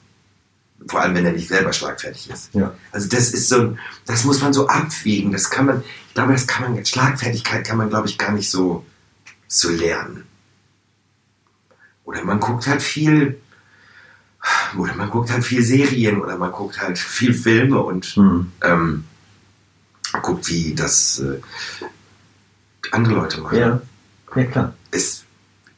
[0.88, 2.50] Vor allem, wenn er nicht selber schlagfertig ist.
[2.52, 2.74] Ja.
[2.92, 5.32] Also das ist so, das muss man so abwägen.
[5.32, 8.50] Das kann man, ich glaube, das kann man, Schlagfertigkeit kann man, glaube ich, gar nicht
[8.50, 8.84] so,
[9.48, 10.24] so lernen.
[12.06, 13.38] Oder man guckt halt viel,
[14.78, 18.52] oder man guckt halt viel Serien oder man guckt halt viel Filme und mhm.
[18.62, 19.04] ähm,
[20.22, 21.40] guckt, wie das äh,
[22.92, 23.58] andere Leute machen.
[23.58, 23.80] Ja,
[24.36, 24.72] ja klar.
[24.92, 25.24] Ist,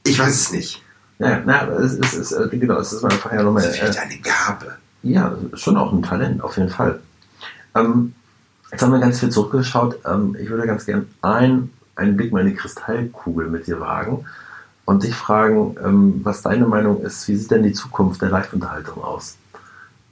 [0.05, 0.83] ich weiß es nicht.
[1.19, 3.65] Ja, na, es ist, es ist, genau, es ist einfach ja nochmal.
[3.65, 4.77] Es ist vielleicht eine Gabe.
[5.03, 7.01] Ja, schon auch ein Talent, auf jeden Fall.
[7.75, 8.15] Ähm,
[8.71, 9.99] jetzt haben wir ganz viel zurückgeschaut.
[10.05, 14.27] Ähm, ich würde ganz gern ein, einen Blick mal in die Kristallkugel mit dir wagen
[14.89, 19.05] und dich fragen, ähm, was deine Meinung ist, wie sieht denn die Zukunft der Live-Unterhaltung
[19.05, 19.37] aus?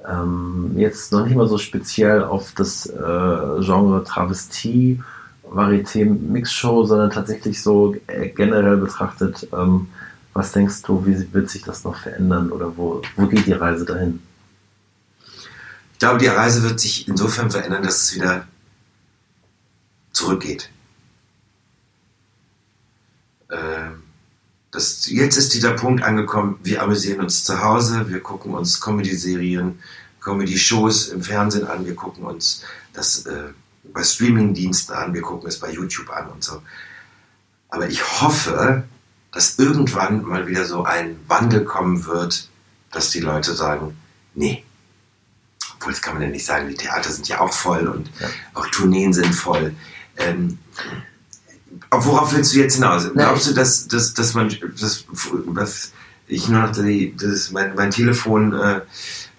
[0.06, 5.02] Ähm, jetzt noch nicht mal so speziell auf das äh, Genre Travestie,
[5.50, 9.88] Varieté, Mixshow, sondern tatsächlich so äh, generell betrachtet, ähm,
[10.34, 13.86] was denkst du, wie wird sich das noch verändern oder wo, wo geht die Reise
[13.86, 14.20] dahin?
[15.94, 18.46] Ich glaube, die Reise wird sich insofern verändern, dass es wieder
[20.12, 20.68] zurückgeht.
[23.50, 23.95] Ähm
[24.76, 29.80] das, jetzt ist dieser Punkt angekommen, wir amüsieren uns zu Hause, wir gucken uns Comedy-Serien,
[30.20, 32.62] Comedy-Shows im Fernsehen an, wir gucken uns
[32.92, 33.48] das äh,
[33.84, 36.60] bei Streaming-Diensten an, wir gucken es bei YouTube an und so.
[37.70, 38.84] Aber ich hoffe,
[39.32, 42.50] dass irgendwann mal wieder so ein Wandel kommen wird,
[42.92, 43.96] dass die Leute sagen,
[44.34, 44.62] nee,
[45.74, 48.28] obwohl das kann man ja nicht sagen, die Theater sind ja auch voll und ja.
[48.52, 49.74] auch Tourneen sind voll.
[50.18, 50.58] Ähm,
[51.90, 53.10] Worauf willst du jetzt hinaus?
[53.12, 55.04] Glaubst du, dass, dass, dass man, dass,
[55.54, 55.92] dass
[56.28, 58.80] ich nur noch die, das, mein, mein Telefon äh,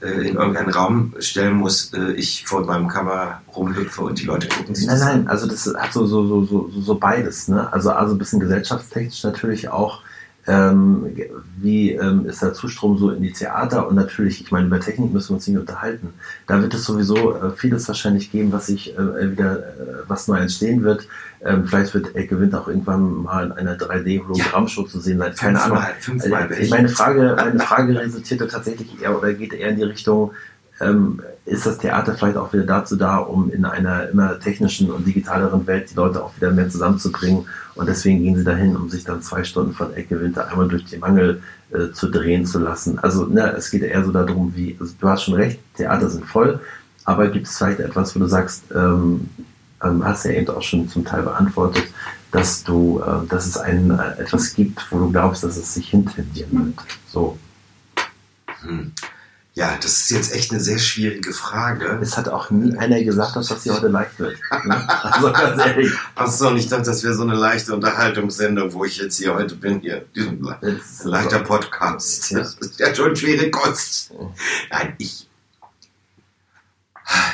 [0.02, 4.48] äh, in irgendeinen Raum stellen muss, äh, ich vor meinem Kamera rumhüpfe und die Leute
[4.48, 7.48] gucken sich Nein, nein, also das hat so, so, so, so, so beides.
[7.48, 7.72] Ne?
[7.74, 10.02] Also, also ein bisschen gesellschaftstechnisch natürlich auch
[10.48, 11.14] ähm,
[11.58, 15.12] wie ähm, ist der Zustrom so in die Theater und natürlich, ich meine, über Technik
[15.12, 16.14] müssen wir uns nicht unterhalten.
[16.48, 19.64] Da wird es sowieso äh, vieles wahrscheinlich geben, was sich äh, wieder, äh,
[20.08, 21.08] was neu entstehen wird.
[21.44, 24.88] Ähm, vielleicht wird Elke Wind auch irgendwann mal in einer 3D-Hologrammshow ja.
[24.88, 25.36] zu sehen sein.
[25.36, 25.80] Keine Ahnung.
[26.00, 30.32] Fünfmal, äh, meine Frage, meine Frage resultierte tatsächlich eher oder geht eher in die Richtung,
[30.80, 35.08] ähm, ist das Theater vielleicht auch wieder dazu da, um in einer immer technischen und
[35.08, 37.46] digitaleren Welt die Leute auch wieder mehr zusammenzubringen.
[37.76, 40.86] Und deswegen gehen sie dahin, um sich dann zwei Stunden von Ecke Winter einmal durch
[40.86, 43.00] die Mangel äh, zu drehen zu lassen.
[43.00, 46.26] Also ne, es geht eher so darum, wie, also du hast schon recht, Theater sind
[46.26, 46.60] voll,
[47.06, 49.30] aber gibt es vielleicht etwas, wo du sagst, ähm,
[49.84, 51.86] ähm, hast ja eben auch schon zum Teil beantwortet,
[52.32, 55.90] dass du, äh, dass es ein, äh, etwas gibt, wo du glaubst, dass es sich
[55.90, 56.86] hintendieren wird.
[57.08, 57.38] So.
[58.62, 58.92] Hm.
[59.58, 61.98] Ja, das ist jetzt echt eine sehr schwierige Frage.
[62.00, 64.38] Es hat auch nie einer gesagt, dass das hier heute leicht wird.
[64.52, 65.91] Also ganz ehrlich.
[66.15, 69.80] Achso, ich dachte, das wäre so eine leichte Unterhaltungssendung, wo ich jetzt hier heute bin.
[69.80, 70.48] Hier, diesen
[71.06, 72.32] leichter Podcast.
[72.36, 74.12] Das ist ja schon schwere Kost.
[74.70, 75.28] Nein, ich.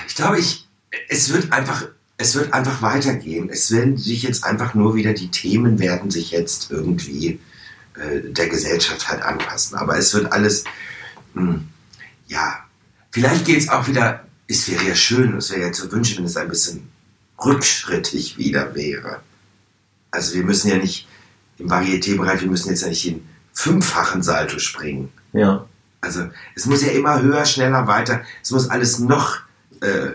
[0.08, 0.66] Ich glaube, ich.
[1.10, 1.90] Es wird einfach.
[2.16, 3.50] Es wird einfach weitergehen.
[3.50, 7.42] Es werden sich jetzt einfach nur wieder die Themen werden sich jetzt irgendwie
[7.96, 9.78] äh, der Gesellschaft halt anpassen.
[9.78, 10.64] Aber es wird alles.
[11.34, 11.68] Mh, hm,
[12.28, 12.60] ja,
[13.12, 16.26] vielleicht geht es auch wieder, es wäre ja schön, es wäre ja zu wünschen, wenn
[16.26, 16.90] es ein bisschen
[17.44, 19.22] rückschrittig wieder wäre.
[20.12, 21.08] Also wir müssen ja nicht
[21.58, 25.12] im Varieté-Bereich, wir müssen jetzt ja nicht den fünffachen Salto springen.
[25.34, 25.66] Ja.
[26.02, 28.22] Also es muss ja immer höher, schneller, weiter.
[28.42, 29.40] Es muss alles noch
[29.82, 30.10] äh,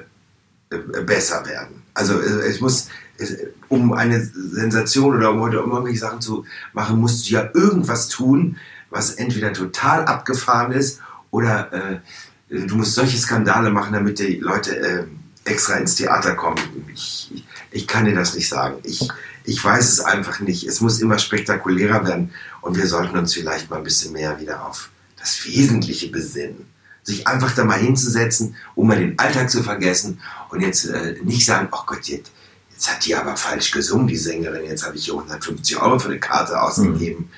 [0.71, 1.83] äh besser werden.
[1.95, 2.89] Also äh, es muss,
[3.69, 8.09] um eine Sensation oder um heute um irgendwelche Sachen zu machen, musst du ja irgendwas
[8.09, 8.59] tun,
[8.91, 12.01] was entweder total abgefahren ist oder äh,
[12.49, 15.05] du musst solche Skandale machen, damit die Leute äh,
[15.45, 16.59] extra ins Theater kommen.
[16.93, 18.79] Ich, ich, kann dir das nicht sagen.
[18.85, 19.09] Ich,
[19.45, 20.65] ich weiß es einfach nicht.
[20.65, 24.67] Es muss immer spektakulärer werden und wir sollten uns vielleicht mal ein bisschen mehr wieder
[24.67, 26.67] auf das Wesentliche besinnen.
[27.03, 31.47] Sich einfach da mal hinzusetzen, um mal den Alltag zu vergessen und jetzt äh, nicht
[31.47, 32.31] sagen, oh Gott, jetzt,
[32.71, 36.09] jetzt hat die aber falsch gesungen, die Sängerin, jetzt habe ich hier 150 Euro für
[36.09, 37.31] eine Karte ausgegeben.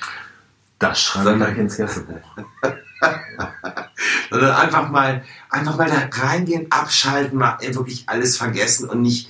[0.81, 2.37] Das schreibe ich gleich ins Gästebuch.
[4.31, 9.29] Sondern einfach mal, einfach mal da reingehen, abschalten, mal wirklich alles vergessen und nicht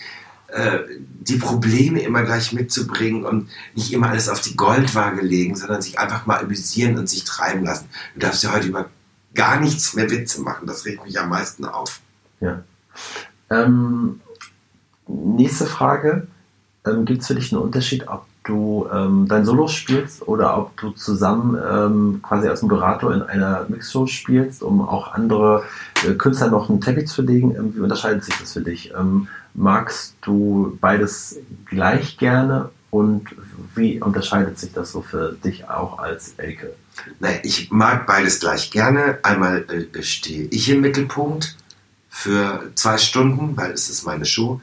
[0.48, 0.80] äh,
[1.20, 5.98] die Probleme immer gleich mitzubringen und nicht immer alles auf die Goldwaage legen, sondern sich
[5.98, 7.88] einfach mal amüsieren und sich treiben lassen.
[8.14, 8.90] Du darfst ja heute über
[9.34, 10.66] gar nichts mehr Witze machen.
[10.66, 12.00] Das regt mich am meisten auf.
[12.40, 12.64] Ja.
[13.50, 14.20] Ähm,
[15.06, 16.26] nächste Frage.
[16.86, 20.76] Ähm, Gibt es für dich einen Unterschied, ob du ähm, dein Solo spielst oder ob
[20.76, 25.62] du zusammen ähm, quasi als Moderator in einer Mixshow spielst, um auch andere
[26.06, 27.54] äh, Künstler noch einen Teppich zu legen?
[27.54, 28.92] Ähm, wie unterscheidet sich das für dich?
[28.98, 33.28] Ähm, magst du beides gleich gerne und
[33.74, 36.74] wie unterscheidet sich das so für dich auch als Elke?
[37.20, 39.18] Nein, ich mag beides gleich gerne.
[39.22, 41.56] Einmal äh, stehe ich im Mittelpunkt
[42.08, 44.60] für zwei Stunden, weil es ist meine Show.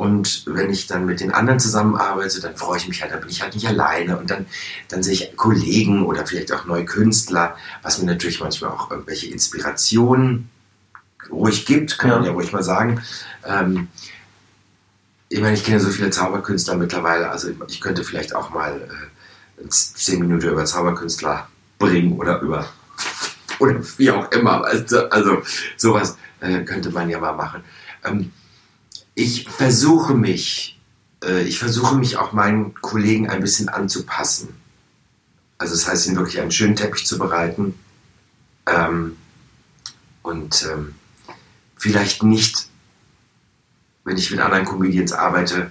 [0.00, 3.28] Und wenn ich dann mit den anderen zusammenarbeite, dann freue ich mich halt, dann bin
[3.28, 4.16] ich halt nicht alleine.
[4.16, 4.46] Und dann,
[4.88, 9.26] dann sehe ich Kollegen oder vielleicht auch neue Künstler, was mir natürlich manchmal auch irgendwelche
[9.26, 10.48] Inspirationen
[11.30, 12.16] ruhig gibt, kann ja.
[12.16, 13.02] man ja ruhig mal sagen.
[13.44, 13.88] Ähm,
[15.28, 18.80] ich meine, ich kenne so viele Zauberkünstler mittlerweile, also ich könnte vielleicht auch mal
[19.60, 21.46] äh, zehn Minuten über Zauberkünstler
[21.78, 22.66] bringen oder über
[23.58, 24.64] oder wie auch immer.
[24.64, 25.42] Also, also
[25.76, 27.62] sowas äh, könnte man ja mal machen.
[28.02, 28.32] Ähm,
[29.20, 30.78] ich versuche mich,
[31.22, 34.48] äh, ich versuche mich auch meinen Kollegen ein bisschen anzupassen.
[35.58, 37.74] Also das heißt, ihnen wirklich einen schönen Teppich zu bereiten
[38.66, 39.18] ähm,
[40.22, 40.94] und ähm,
[41.76, 42.68] vielleicht nicht,
[44.04, 45.70] wenn ich mit anderen Comedians arbeite,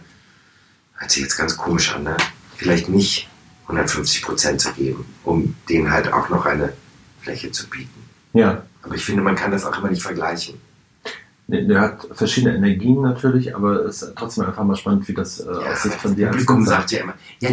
[0.97, 2.17] hört sich jetzt ganz komisch an, ne?
[2.55, 3.29] vielleicht nicht
[3.63, 6.73] 150 Prozent zu geben, um denen halt auch noch eine
[7.21, 8.09] Fläche zu bieten.
[8.33, 8.63] Ja.
[8.83, 10.61] Aber ich finde, man kann das auch immer nicht vergleichen.
[11.51, 15.45] Der hat verschiedene Energien natürlich, aber es ist trotzdem einfach mal spannend, wie das äh,
[15.45, 17.49] ja, aus Sicht von dir Das Publikum sagt ja immer, ja,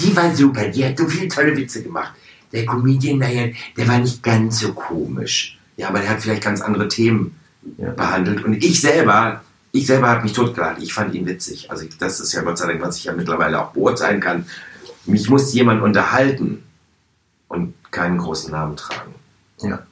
[0.00, 2.14] die war super, die hat so viele tolle Witze gemacht.
[2.52, 5.58] Der Comedian, naja, der war nicht ganz so komisch.
[5.76, 7.36] Ja, aber der hat vielleicht ganz andere Themen
[7.76, 7.90] ja.
[7.90, 8.44] behandelt.
[8.44, 10.82] Und ich selber, ich selber habe mich totgelacht.
[10.82, 11.70] Ich fand ihn witzig.
[11.70, 14.46] Also das ist ja Gott sei Dank, was ich ja mittlerweile auch beurteilen kann.
[15.06, 16.64] Mich muss jemand unterhalten
[17.46, 19.14] und keinen großen Namen tragen.
[19.60, 19.86] Ja.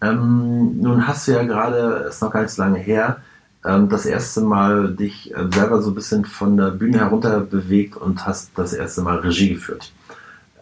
[0.00, 3.20] Ähm, nun hast du ja gerade, ist noch gar nicht so lange her,
[3.64, 7.96] ähm, das erste Mal dich äh, selber so ein bisschen von der Bühne herunter bewegt
[7.96, 9.92] und hast das erste Mal Regie geführt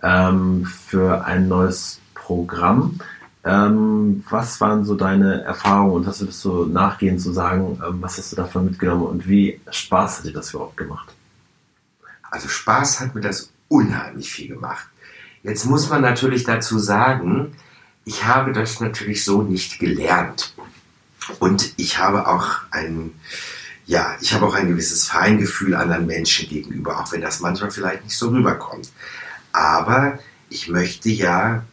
[0.03, 2.99] ähm, für ein neues Programm.
[3.45, 8.33] Ähm, was waren so deine Erfahrungen und würdest du nachgehen zu sagen, ähm, was hast
[8.33, 11.15] du davon mitgenommen und wie Spaß hat dir das überhaupt gemacht?
[12.31, 14.89] Also Spaß hat mir das unheimlich viel gemacht.
[15.43, 17.53] Jetzt muss man natürlich dazu sagen,
[18.07, 20.55] ich habe das natürlich so nicht gelernt.
[21.41, 23.13] Und ich habe auch ein,
[23.85, 28.05] ja, ich habe auch ein gewisses Feingefühl anderen Menschen gegenüber, auch wenn das manchmal vielleicht
[28.05, 28.91] nicht so rüberkommt.
[29.53, 31.65] Aber ich möchte ja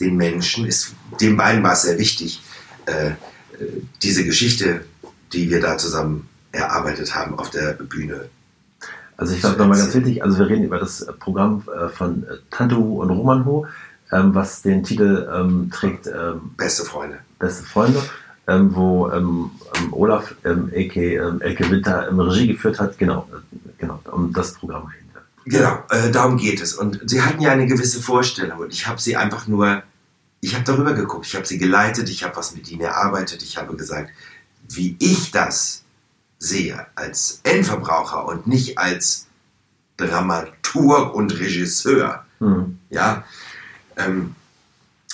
[0.00, 2.40] den Menschen, ist, dem beiden war es sehr wichtig,
[2.86, 3.14] äh, äh
[4.02, 4.86] diese Geschichte,
[5.34, 8.30] die wir da zusammen erarbeitet haben auf der Bühne.
[9.18, 13.02] Also ich glaube nochmal ganz wichtig, also wir reden über das Programm äh, von Tantu
[13.02, 13.66] und Romanho
[14.12, 17.18] ähm, was den Titel ähm, trägt ähm, Beste Freunde.
[17.38, 18.02] Beste Freunde,
[18.46, 19.50] ähm, wo ähm,
[19.90, 22.98] Olaf AK, ähm, Elke Winter ähm, Regie geführt hat.
[22.98, 25.02] Genau, äh, genau, um das Programm reden
[25.44, 26.74] Genau, äh, darum geht es.
[26.74, 29.82] Und sie hatten ja eine gewisse Vorstellung und ich habe sie einfach nur,
[30.40, 33.56] ich habe darüber geguckt, ich habe sie geleitet, ich habe was mit ihnen erarbeitet, ich
[33.56, 34.10] habe gesagt,
[34.68, 35.82] wie ich das
[36.38, 39.26] sehe als Endverbraucher und nicht als
[39.96, 42.24] Dramaturg und Regisseur.
[42.38, 42.78] Hm.
[42.90, 43.24] Ja,
[43.96, 44.34] ähm,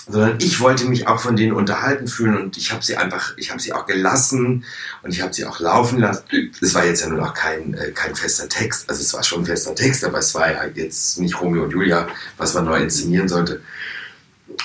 [0.08, 3.50] sondern ich wollte mich auch von denen unterhalten fühlen und ich habe sie einfach, ich
[3.50, 4.64] habe sie auch gelassen
[5.02, 6.24] und ich habe sie auch laufen lassen.
[6.60, 9.42] Es war jetzt ja nur noch kein, äh, kein fester Text, also es war schon
[9.42, 12.78] ein fester Text, aber es war ja jetzt nicht Romeo und Julia, was man neu
[12.78, 13.60] inszenieren sollte.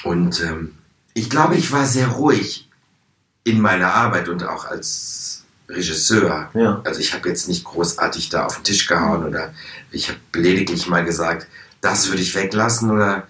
[0.04, 0.76] Und ähm,
[1.14, 2.70] ich glaube, ich war sehr ruhig
[3.44, 6.50] in meiner Arbeit und auch als Regisseur.
[6.54, 6.82] Ja.
[6.86, 9.54] Also ich habe jetzt nicht großartig da auf den Tisch gehauen oder
[9.92, 11.48] ich habe lediglich mal gesagt,
[11.82, 13.28] das würde ich weglassen oder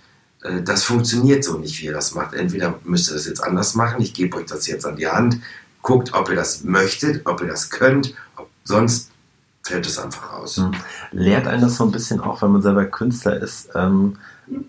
[0.63, 2.34] das funktioniert so nicht, wie ihr das macht.
[2.34, 5.39] Entweder müsst ihr das jetzt anders machen, ich gebe euch das jetzt an die Hand,
[5.82, 9.12] guckt, ob ihr das möchtet, ob ihr das könnt, ob sonst
[9.63, 10.58] fällt es einfach raus.
[10.58, 10.71] Hm.
[11.12, 14.17] Lehrt einen das so ein bisschen auch, wenn man selber Künstler ist, ähm,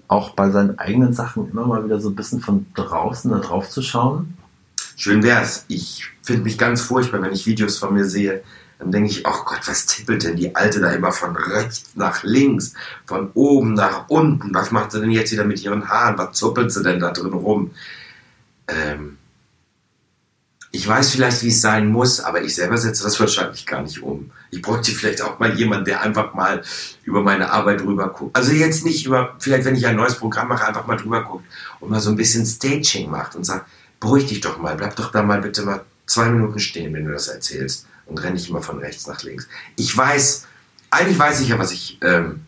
[0.06, 3.68] auch bei seinen eigenen Sachen immer mal wieder so ein bisschen von draußen da drauf
[3.68, 4.36] zu schauen?
[4.96, 5.64] Schön wär's.
[5.66, 8.42] Ich finde mich ganz furchtbar, wenn ich Videos von mir sehe.
[8.78, 12.22] Dann denke ich, oh Gott, was tippelt denn die Alte da immer von rechts nach
[12.24, 12.74] links,
[13.06, 14.52] von oben nach unten?
[14.52, 16.18] Was macht sie denn jetzt wieder mit ihren Haaren?
[16.18, 17.70] Was zuppelt sie denn da drin rum?
[18.68, 19.18] Ähm,
[20.72, 24.02] ich weiß vielleicht, wie es sein muss, aber ich selber setze das wahrscheinlich gar nicht
[24.02, 24.32] um.
[24.50, 26.62] Ich bräuchte vielleicht auch mal jemanden, der einfach mal
[27.04, 28.36] über meine Arbeit drüber guckt.
[28.36, 31.44] Also jetzt nicht über, vielleicht wenn ich ein neues Programm mache, einfach mal drüber guckt
[31.78, 33.66] und mal so ein bisschen Staging macht und sagt,
[34.00, 37.12] beruhig dich doch mal, bleib doch da mal bitte mal zwei Minuten stehen, wenn du
[37.12, 39.48] das erzählst und renn nicht immer von rechts nach links.
[39.76, 40.46] Ich weiß,
[40.90, 42.42] eigentlich weiß ich ja, was ich, ähm,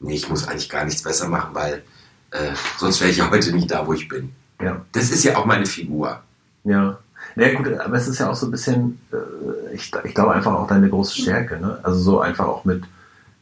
[0.00, 1.82] nee, ich muss eigentlich gar nichts besser machen, weil
[2.30, 4.32] äh, sonst wäre ich ja heute nicht da, wo ich bin.
[4.60, 4.84] Ja.
[4.92, 6.20] Das ist ja auch meine Figur.
[6.64, 6.98] Ja.
[7.36, 10.32] Na ja, gut, aber es ist ja auch so ein bisschen, äh, ich, ich glaube
[10.32, 11.78] einfach auch deine große Stärke, ne?
[11.82, 12.84] Also so einfach auch mit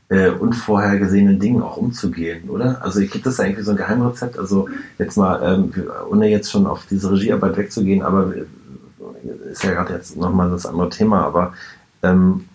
[0.09, 2.83] äh, unvorhergesehenen Dingen auch umzugehen, oder?
[2.83, 4.39] Also gibt es da irgendwie so ein Geheimrezept?
[4.39, 5.73] Also jetzt mal, ähm,
[6.11, 8.33] ohne jetzt schon auf diese Regiearbeit wegzugehen, aber
[9.51, 11.55] ist ja gerade jetzt nochmal das andere Thema, aber
[12.03, 12.49] ähm,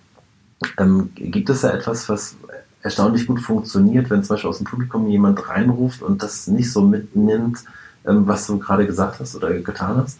[0.77, 2.35] ähm, gibt es da etwas, was
[2.81, 6.81] erstaunlich gut funktioniert, wenn zum Beispiel aus dem Publikum jemand reinruft und das nicht so
[6.81, 7.63] mitnimmt,
[8.05, 10.19] ähm, was du gerade gesagt hast oder getan hast?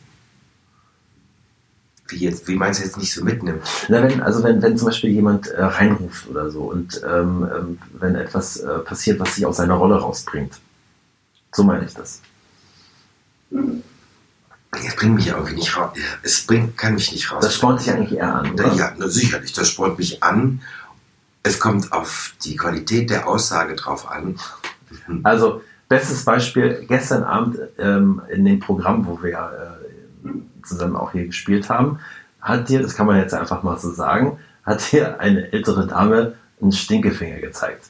[2.09, 3.63] Wie, jetzt, wie meinst du jetzt nicht so mitnimmt?
[3.89, 7.77] Na, wenn, also wenn, wenn zum Beispiel jemand äh, reinruft oder so und ähm, ähm,
[7.99, 10.59] wenn etwas äh, passiert, was sich aus seiner Rolle rausbringt.
[11.53, 12.21] So meine ich das.
[14.71, 15.97] Es bringt mich irgendwie nicht raus.
[16.23, 17.43] Es bringt, kann mich nicht raus.
[17.43, 18.73] Das spornt sich eigentlich eher an, oder?
[18.73, 20.61] Ja, na, sicherlich, das spornt mich an.
[21.43, 24.37] Es kommt auf die Qualität der Aussage drauf an.
[25.23, 29.79] Also, bestes Beispiel, gestern Abend ähm, in dem Programm, wo wir
[30.25, 31.99] äh, zusammen auch hier gespielt haben,
[32.41, 36.35] hat dir, das kann man jetzt einfach mal so sagen, hat dir eine ältere Dame
[36.61, 37.85] einen Stinkefinger gezeigt.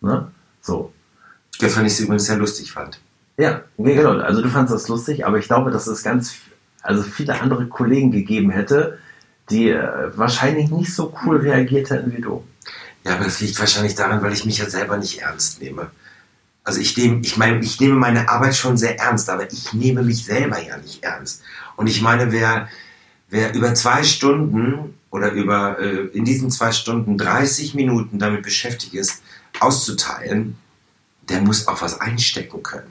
[0.00, 0.28] Ne?
[0.60, 0.92] So.
[1.60, 3.00] Das fand ich übrigens sehr lustig fand.
[3.38, 4.18] Ja, genau.
[4.18, 6.36] Also du fandest das lustig, aber ich glaube, dass es ganz,
[6.82, 8.98] also viele andere Kollegen gegeben hätte,
[9.50, 12.44] die äh, wahrscheinlich nicht so cool reagiert hätten wie du.
[13.04, 15.90] Ja, aber das liegt wahrscheinlich daran, weil ich mich ja selber nicht ernst nehme.
[16.64, 20.02] Also ich nehme, ich meine, ich nehme meine Arbeit schon sehr ernst, aber ich nehme
[20.02, 21.42] mich selber ja nicht ernst.
[21.76, 22.68] Und ich meine, wer,
[23.28, 28.94] wer über zwei Stunden oder über äh, in diesen zwei Stunden 30 Minuten damit beschäftigt
[28.94, 29.22] ist,
[29.60, 30.58] auszuteilen,
[31.28, 32.90] der muss auch was einstecken können.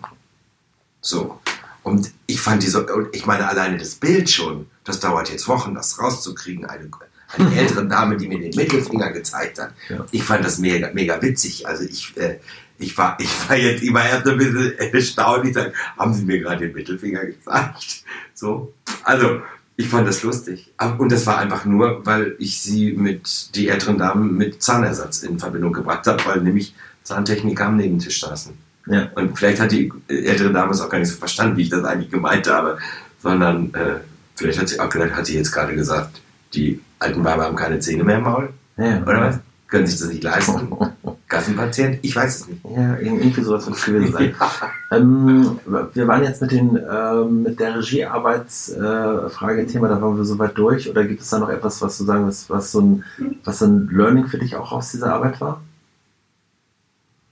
[1.06, 1.40] So.
[1.84, 6.00] Und ich fand diese, ich meine, alleine das Bild schon, das dauert jetzt Wochen, das
[6.00, 6.66] rauszukriegen.
[6.66, 6.90] Eine,
[7.38, 9.72] eine ältere Dame, die mir den Mittelfinger gezeigt hat.
[9.88, 10.04] Ja.
[10.12, 11.68] Ich fand das mega, mega witzig.
[11.68, 12.40] Also ich, äh,
[12.80, 15.46] ich war, ich war jetzt immer erst ein bisschen erstaunt.
[15.46, 18.04] Ich sage, haben Sie mir gerade den Mittelfinger gezeigt?
[18.34, 18.74] So.
[19.04, 19.42] Also,
[19.78, 20.74] ich fand das lustig.
[20.98, 25.38] Und das war einfach nur, weil ich sie mit, die älteren Damen mit Zahnersatz in
[25.38, 28.65] Verbindung gebracht habe, weil nämlich Zahntechniker am Nebentisch saßen.
[28.88, 29.10] Ja.
[29.16, 31.84] Und vielleicht hat die ältere Dame es auch gar nicht so verstanden, wie ich das
[31.84, 32.78] eigentlich gemeint habe,
[33.22, 34.00] sondern äh,
[34.36, 36.22] vielleicht hat sie auch vielleicht hat sie jetzt gerade gesagt,
[36.54, 39.40] die alten Weiber haben keine Zähne mehr im Maul, Ja, oder was?
[39.68, 40.70] Können sich das nicht leisten?
[41.28, 41.98] Gassenpatient?
[42.04, 42.64] Ich weiß es nicht.
[42.64, 44.36] Ja, irgendwie sowas wird es gewesen sein.
[44.92, 50.88] ähm, wir waren jetzt mit, den, ähm, mit der Regiearbeitsfrage-Thema, da waren wir soweit durch.
[50.88, 53.04] Oder gibt es da noch etwas, was du sagen willst, was so ein,
[53.44, 55.64] was so ein Learning für dich auch aus dieser Arbeit war?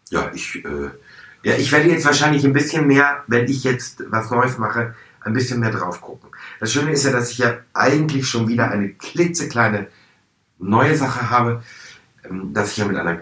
[0.09, 0.89] Ja, ich, äh,
[1.43, 5.33] ja, ich werde jetzt wahrscheinlich ein bisschen mehr, wenn ich jetzt was Neues mache, ein
[5.33, 6.29] bisschen mehr drauf gucken.
[6.59, 9.87] Das Schöne ist ja, dass ich ja eigentlich schon wieder eine klitzekleine
[10.59, 11.63] neue Sache habe,
[12.23, 13.21] ähm, dass ich ja mit einer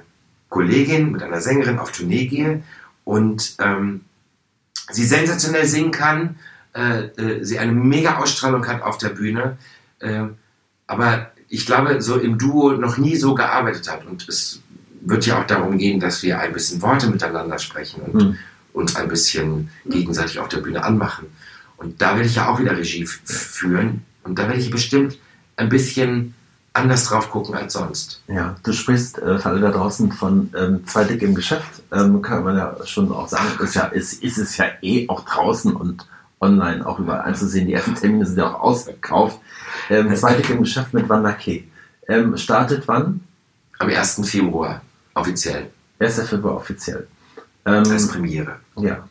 [0.50, 2.64] Kollegin, mit einer Sängerin auf Tournee gehe
[3.04, 4.02] und ähm,
[4.92, 6.40] sie sensationell singen kann,
[6.74, 9.58] äh, äh, sie eine mega Ausstrahlung hat auf der Bühne,
[10.00, 10.26] äh,
[10.88, 14.62] aber ich glaube, so im Duo noch nie so gearbeitet hat und es
[15.02, 18.38] wird ja auch darum gehen, dass wir ein bisschen Worte miteinander sprechen und Hm.
[18.74, 21.28] uns ein bisschen gegenseitig auf der Bühne anmachen.
[21.78, 25.18] Und da werde ich ja auch wieder Regie führen und da werde ich bestimmt
[25.58, 26.36] ein bisschen
[26.74, 28.22] anders drauf gucken als sonst.
[28.28, 31.82] Ja, du sprichst äh, für alle da draußen von ähm, zwei Dick im Geschäft.
[31.92, 35.26] Ähm, kann man ja schon auch sagen, ist, ja, ist, ist es ja eh auch
[35.26, 36.08] draußen und
[36.40, 37.68] online auch überall einzusehen.
[37.68, 39.40] Die ersten Termine sind ja auch ausverkauft.
[39.90, 41.64] Ähm, zwei Dick im Geschäft mit Wanda K.
[42.08, 43.22] Ähm, startet wann?
[43.80, 44.22] Am 1.
[44.30, 44.82] Februar
[45.14, 46.22] offiziell 1.
[46.28, 47.08] Februar offiziell.
[47.66, 48.60] Ähm, als Premiere.
[48.78, 49.08] ja.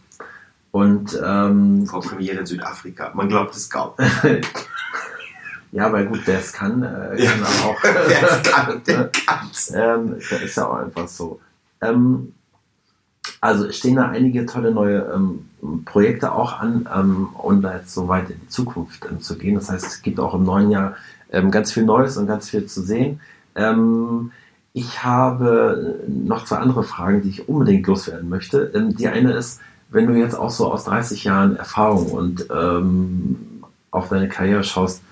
[0.73, 3.11] Und ähm, Vor Premiere in Südafrika.
[3.15, 3.93] Man glaubt es kaum.
[5.73, 7.77] ja, weil gut, wer es kann, äh, kann auch.
[7.83, 9.73] Wer es kann, der kann's.
[9.75, 11.41] Ähm, das ist ja auch einfach so.
[11.81, 12.35] Ähm,
[13.41, 15.49] also stehen da einige tolle neue ähm,
[15.87, 19.57] Projekte auch an, ähm, um da jetzt so weit in die Zukunft ähm, zu gehen.
[19.57, 20.97] Das heißt, es gibt auch im neuen Jahr
[21.33, 23.21] ähm, ganz viel Neues und ganz viel zu sehen.
[23.57, 24.31] Ähm,
[24.73, 28.71] ich habe noch zwei andere Fragen, die ich unbedingt loswerden möchte.
[28.75, 29.61] Ähm, die eine ist,
[29.91, 35.03] wenn du jetzt auch so aus 30 Jahren Erfahrung und ähm, auf deine Karriere schaust,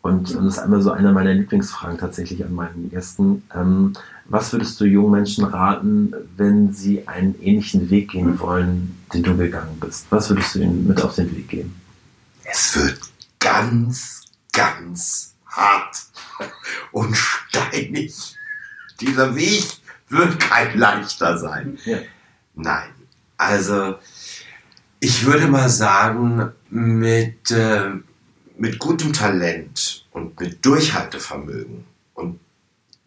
[0.00, 3.42] und, und das ist einmal so eine meiner Lieblingsfragen tatsächlich an meinen Gästen.
[3.54, 3.94] Ähm,
[4.26, 9.36] was würdest du jungen Menschen raten, wenn sie einen ähnlichen Weg gehen wollen, den du
[9.36, 10.06] gegangen bist?
[10.10, 11.74] Was würdest du ihnen mit auf den Weg geben?
[12.44, 13.00] Es wird
[13.40, 15.96] ganz, ganz hart
[16.92, 18.37] und steinig.
[19.00, 19.64] Dieser Weg
[20.08, 21.78] wird kein leichter sein.
[21.84, 21.98] Ja.
[22.54, 22.90] Nein,
[23.36, 23.96] also
[25.00, 27.90] ich würde mal sagen, mit, äh,
[28.56, 31.84] mit gutem Talent und mit Durchhaltevermögen
[32.14, 32.40] und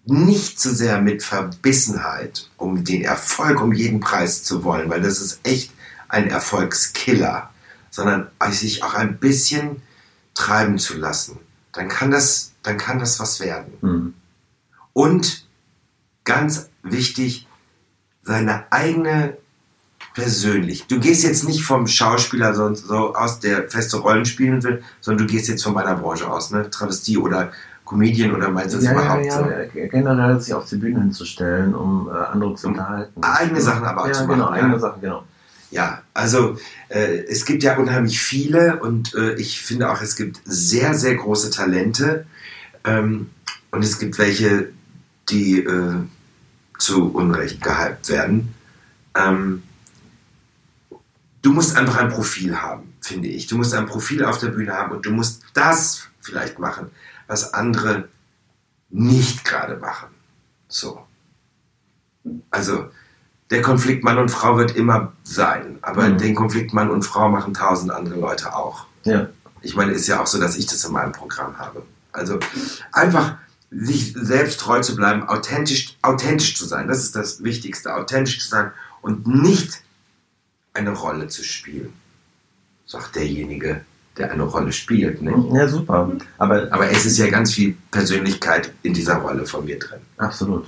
[0.05, 5.19] nicht zu sehr mit Verbissenheit, um den Erfolg um jeden Preis zu wollen, weil das
[5.19, 5.71] ist echt
[6.07, 7.49] ein Erfolgskiller,
[7.89, 9.81] sondern sich auch ein bisschen
[10.33, 11.39] treiben zu lassen,
[11.73, 13.73] dann kann das, dann kann das was werden.
[13.81, 14.13] Mhm.
[14.93, 15.45] Und
[16.23, 17.47] ganz wichtig,
[18.23, 19.37] seine eigene
[20.13, 20.85] persönlich.
[20.87, 25.25] Du gehst jetzt nicht vom Schauspieler so, so aus, der feste Rollen spielen will, sondern
[25.25, 26.69] du gehst jetzt von meiner Branche aus, ne?
[26.69, 27.51] Travestie oder
[27.85, 29.49] Comedian oder meinst du das Ja, überhaupt ja, so?
[29.49, 33.21] ja, generell sich auf die Bühne hinzustellen, um äh, andere zu Um unterhalten.
[33.23, 34.61] eigene Sachen aber auch ja, zu genau, machen, ja.
[34.63, 35.23] eigene Sachen, genau.
[35.71, 36.57] Ja, also
[36.89, 41.15] äh, es gibt ja unheimlich viele und äh, ich finde auch, es gibt sehr, sehr
[41.15, 42.25] große Talente
[42.83, 43.29] ähm,
[43.71, 44.69] und es gibt welche,
[45.31, 45.95] die äh,
[46.77, 48.53] zu Unrecht gehypt werden.
[49.15, 49.63] Ähm,
[51.41, 53.47] du musst einfach ein Profil haben, finde ich.
[53.47, 56.91] Du musst ein Profil auf der Bühne haben und du musst das vielleicht machen,
[57.27, 58.07] was andere
[58.89, 60.09] nicht gerade machen.
[60.67, 61.05] So.
[62.49, 62.89] Also,
[63.49, 66.17] der Konflikt Mann und Frau wird immer sein, aber Mhm.
[66.17, 68.85] den Konflikt Mann und Frau machen tausend andere Leute auch.
[69.03, 69.27] Ja.
[69.61, 71.83] Ich meine, ist ja auch so, dass ich das in meinem Programm habe.
[72.11, 72.39] Also
[72.91, 73.35] einfach
[73.71, 78.49] sich selbst treu zu bleiben, authentisch, authentisch zu sein, das ist das Wichtigste, authentisch zu
[78.49, 79.81] sein und nicht
[80.73, 81.93] eine Rolle zu spielen,
[82.85, 83.81] sagt derjenige,
[84.17, 85.21] der eine Rolle spielt.
[85.21, 85.33] Ne?
[85.53, 86.11] ja, super.
[86.37, 90.01] Aber Aber es ist ja ganz viel Persönlichkeit in dieser Rolle von mir drin.
[90.17, 90.67] Absolut.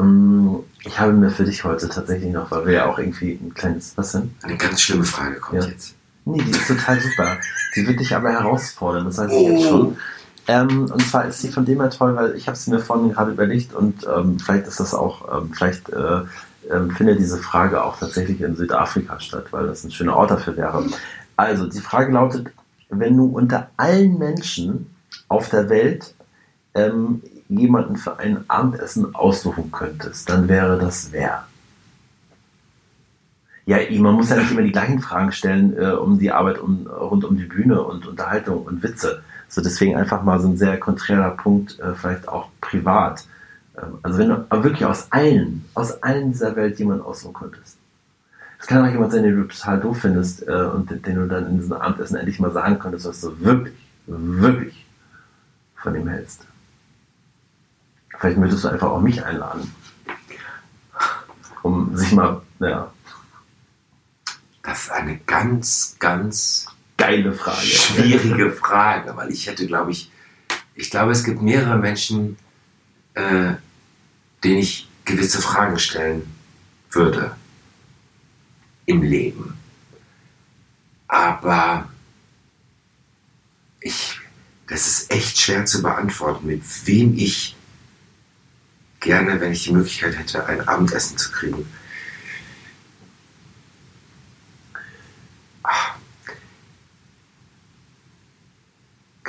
[0.00, 3.52] Ähm, ich habe mir für dich heute tatsächlich noch, weil wir ja auch irgendwie ein
[3.54, 4.34] kleines, was denn?
[4.42, 5.68] Eine ganz schlimme Frage kommt Ja.
[5.68, 5.94] jetzt.
[6.24, 7.36] Nee, die ist total super.
[7.76, 9.48] Die wird dich aber herausfordern, das heißt Oh.
[9.50, 9.96] jetzt schon.
[10.48, 13.12] Ähm, und zwar ist sie von dem her toll, weil ich habe sie mir vorhin
[13.12, 16.20] gerade überlegt und ähm, vielleicht ist das auch, ähm, vielleicht äh,
[16.70, 20.56] ähm, findet diese Frage auch tatsächlich in Südafrika statt, weil das ein schöner Ort dafür
[20.56, 20.84] wäre.
[21.36, 22.48] Also, die Frage lautet,
[22.88, 24.94] wenn du unter allen Menschen
[25.28, 26.14] auf der Welt
[26.74, 31.44] ähm, jemanden für ein Abendessen aussuchen könntest, dann wäre das wer?
[33.66, 36.86] Ja, man muss ja nicht immer die gleichen Fragen stellen äh, um die Arbeit um,
[36.86, 39.22] rund um die Bühne und Unterhaltung und Witze.
[39.48, 43.26] So deswegen einfach mal so ein sehr konträrer Punkt, äh, vielleicht auch privat.
[43.78, 47.78] Ähm, also wenn du wirklich aus allen, aus allen dieser Welt jemanden aussuchen könntest.
[48.58, 51.26] Es kann auch jemand sein, den du total doof findest äh, und den, den du
[51.28, 53.74] dann in diesem Abendessen endlich mal sagen könntest, was du wirklich,
[54.06, 54.86] wirklich
[55.76, 56.46] von ihm hältst.
[58.18, 59.72] Vielleicht möchtest du einfach auch mich einladen.
[61.62, 62.90] Um sich mal, ja,
[64.62, 66.66] Das ist eine ganz, ganz
[66.96, 67.66] geile Frage.
[67.66, 70.10] schwierige Frage, weil ich hätte, glaube ich,
[70.74, 72.36] ich glaube, es gibt mehrere Menschen,
[73.14, 73.54] äh,
[74.44, 76.26] denen ich gewisse Fragen stellen
[76.90, 77.36] würde
[78.86, 79.58] im Leben.
[81.08, 81.88] Aber
[83.80, 84.18] ich,
[84.68, 87.56] das ist echt schwer zu beantworten, mit wem ich
[89.00, 91.66] gerne, wenn ich die Möglichkeit hätte, ein Abendessen zu kriegen.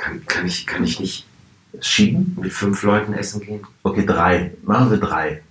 [0.08, 1.26] Kann, kann, ich, kann ich nicht
[1.80, 2.36] Schieben?
[2.40, 3.66] mit fünf Leuten essen gehen?
[3.82, 4.52] Okay, drei.
[4.62, 5.42] Machen wir drei.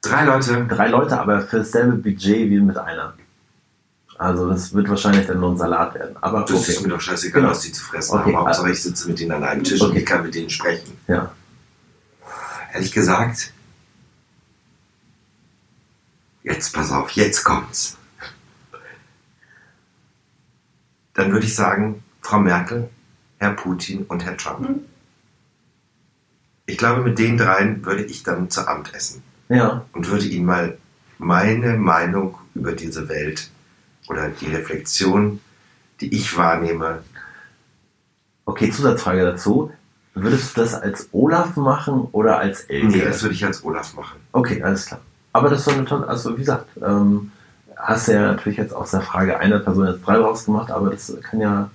[0.00, 0.66] Drei Leute?
[0.66, 3.14] Drei Leute, aber für dasselbe Budget wie mit einer.
[4.16, 6.16] Also das wird wahrscheinlich dann nur ein Salat werden.
[6.22, 6.90] Aber Das ist mir okay.
[6.94, 7.52] doch scheißegal, Genau.
[7.52, 8.46] was die zu fressen Okay, haben.
[8.46, 9.98] Hauptsache ich sitze mit denen an einem Tisch und Okay.
[10.00, 10.96] ich kann mit denen sprechen.
[11.06, 11.32] Ja.
[12.72, 13.52] Ehrlich gesagt,
[16.42, 17.96] jetzt pass auf, jetzt kommt's.
[21.14, 22.88] Dann würde ich sagen, Frau Merkel,
[23.38, 24.68] Herr Putin und Herr Trump.
[26.66, 29.84] Ich glaube, mit den dreien würde ich dann zu Amt essen Ja.
[29.92, 30.76] und würde ihnen mal
[31.18, 33.50] meine Meinung über diese Welt
[34.08, 35.40] oder die Reflexion,
[36.00, 37.02] die ich wahrnehme,
[38.44, 39.70] Okay, Zusatzfrage dazu.
[40.14, 42.86] Würdest du das als Olaf machen oder als Elke?
[42.88, 44.18] nee, das würde ich als Olaf machen.
[44.32, 45.00] Okay, alles klar.
[45.34, 47.30] Aber das ist eine tolle, also wie gesagt, ähm,
[47.76, 51.14] hast du ja natürlich jetzt aus der Frage einer Person jetzt drei rausgemacht, aber das
[51.22, 51.70] kann ja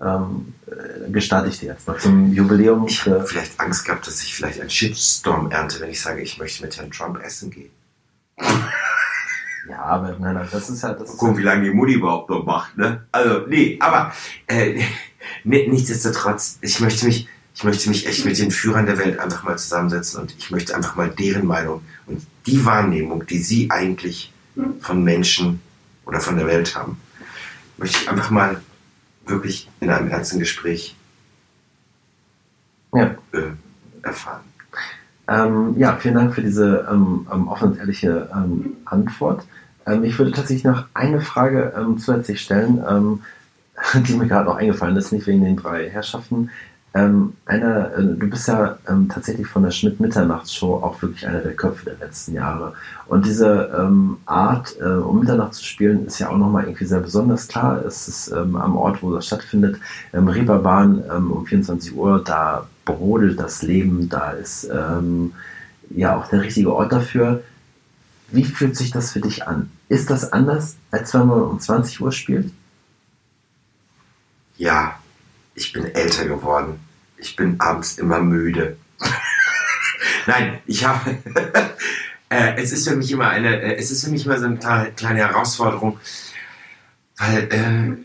[0.00, 2.86] ähm, äh, gestatte ich dir jetzt mal zum Jubiläum.
[2.86, 6.38] Ich habe vielleicht Angst gehabt, dass ich vielleicht einen Shitstorm ernte, wenn ich sage, ich
[6.38, 7.70] möchte mit Herrn Trump essen gehen.
[9.68, 10.92] Ja, aber nein, nein, das ist ja.
[10.92, 13.04] Das ist Gucken, wie lange die Mutti überhaupt noch macht, ne?
[13.10, 14.12] Also, nee, aber
[14.46, 14.80] äh,
[15.44, 19.42] nee, nichtsdestotrotz, ich möchte mich, ich möchte mich echt mit den Führern der Welt einfach
[19.42, 24.32] mal zusammensetzen und ich möchte einfach mal deren Meinung und die Wahrnehmung, die sie eigentlich
[24.80, 25.60] von Menschen
[26.04, 27.00] oder von der Welt haben,
[27.76, 28.60] möchte ich einfach mal
[29.26, 30.96] wirklich in einem ernsten Gespräch
[32.94, 33.14] Ja.
[33.32, 33.52] äh,
[34.02, 34.42] erfahren.
[35.28, 39.44] Ähm, ja, vielen Dank für diese ähm, ähm, offene und ehrliche ähm, Antwort.
[39.84, 42.78] Ähm, ich würde tatsächlich noch eine Frage ähm, zusätzlich stellen,
[43.94, 46.50] die mir gerade noch eingefallen ist, nicht wegen den drei Herrschaften.
[46.96, 51.52] Ähm, einer, äh, du bist ja ähm, tatsächlich von der Schmidt-Mitternachtsshow auch wirklich einer der
[51.52, 52.72] Köpfe der letzten Jahre.
[53.06, 57.00] Und diese ähm, Art, äh, um Mitternacht zu spielen, ist ja auch nochmal irgendwie sehr
[57.00, 57.48] besonders.
[57.48, 59.78] Klar, es ist ähm, am Ort, wo das stattfindet,
[60.14, 65.34] ähm, Reeperbahn ähm, um 24 Uhr, da brodelt das Leben, da ist ähm,
[65.90, 67.42] ja auch der richtige Ort dafür.
[68.28, 69.70] Wie fühlt sich das für dich an?
[69.90, 72.50] Ist das anders, als wenn man um 20 Uhr spielt?
[74.56, 74.94] Ja,
[75.54, 76.85] ich bin älter geworden.
[77.18, 78.76] Ich bin abends immer müde.
[80.26, 81.16] Nein, ich habe.
[82.28, 83.60] äh, es ist für mich immer eine.
[83.60, 85.98] Äh, es ist für mich immer so eine kleine, kleine Herausforderung,
[87.18, 87.96] weil äh,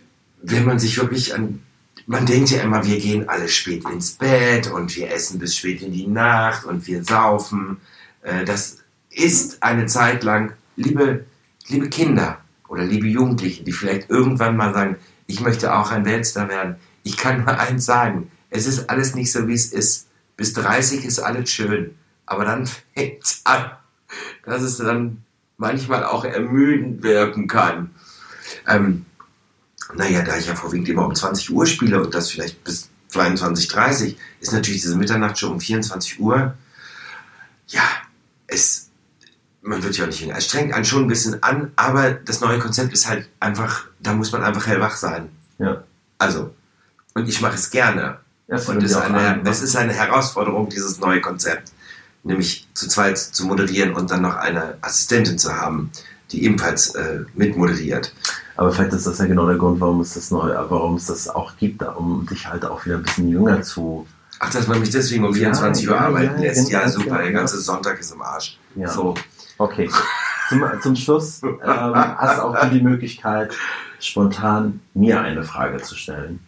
[0.42, 1.64] wenn man sich wirklich an.
[2.08, 5.82] Man denkt ja immer, wir gehen alle spät ins Bett und wir essen bis spät
[5.84, 7.78] in die Nacht und wir saufen.
[8.24, 8.80] Äh, das
[9.12, 11.26] ist eine Zeit lang, liebe,
[11.68, 14.96] liebe Kinder oder liebe Jugendliche, die vielleicht irgendwann mal sagen,
[15.28, 16.76] ich möchte auch ein Weltstar werden.
[17.04, 20.08] Ich kann nur eins sagen, es ist alles nicht so, wie es ist.
[20.38, 21.98] Bis 30 ist alles schön.
[22.28, 23.72] Aber dann fängt es an,
[24.46, 25.24] dass es dann
[25.58, 27.92] manchmal auch ermüdend wirken kann.
[28.68, 29.06] Ähm,
[29.96, 33.68] naja, da ich ja vorwiegend immer um 20 Uhr spiele und das vielleicht bis 22,
[33.68, 36.56] 30, ist natürlich diese Mitternacht schon um 24 Uhr.
[37.68, 37.84] Ja,
[38.48, 38.90] es,
[39.62, 40.38] man wird ja auch nicht jünger.
[40.38, 44.14] Es strengt einen schon ein bisschen an, aber das neue Konzept ist halt einfach, da
[44.14, 45.30] muss man einfach hellwach sein.
[45.58, 45.84] Ja.
[46.18, 46.54] Also,
[47.14, 48.20] und ich mache es gerne.
[48.48, 51.72] Das Und es ist eine, es ist eine Herausforderung, dieses neue Konzept.
[52.24, 55.90] Nämlich zu zweit zu moderieren und dann noch eine Assistentin zu haben,
[56.32, 58.14] die ebenfalls äh, mitmoderiert.
[58.58, 61.28] Aber vielleicht ist das ja genau der Grund, warum es das neu, warum es das
[61.28, 64.06] auch gibt, um dich halt auch wieder ein bisschen jünger zu.
[64.40, 66.70] Ach, dass man mich deswegen um Ja, 24 Uhr ja, arbeiten ja, lässt.
[66.70, 67.32] Ja, ganz super, genau, der ja.
[67.32, 68.60] ganze Sonntag ist im Arsch.
[68.76, 68.88] Ja.
[68.88, 69.16] So,
[69.62, 69.90] Okay.
[70.50, 73.54] Zum, zum Schluss ähm, hast auch du die Möglichkeit,
[74.00, 76.40] spontan mir eine Frage zu stellen.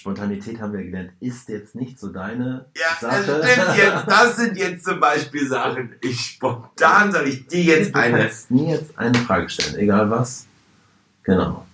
[0.00, 3.42] Spontanität haben wir gelernt, ist jetzt nicht so deine Ja, das Sache.
[3.46, 4.04] stimmt jetzt.
[4.06, 5.92] Das sind jetzt zum Beispiel Sachen.
[6.00, 8.18] Ich spontan soll ich dir jetzt Du eine.
[8.20, 10.46] kannst mir jetzt eine Frage stellen, egal was.
[11.22, 11.66] Genau.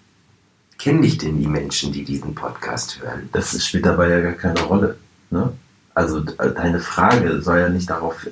[0.77, 3.29] Kennen dich denn die Menschen, die diesen Podcast hören?
[3.31, 4.99] Das ist- spielt dabei ja gar keine Rolle.
[5.31, 5.53] Ne?
[5.95, 8.31] Also d- deine Frage soll ja nicht darauf äh,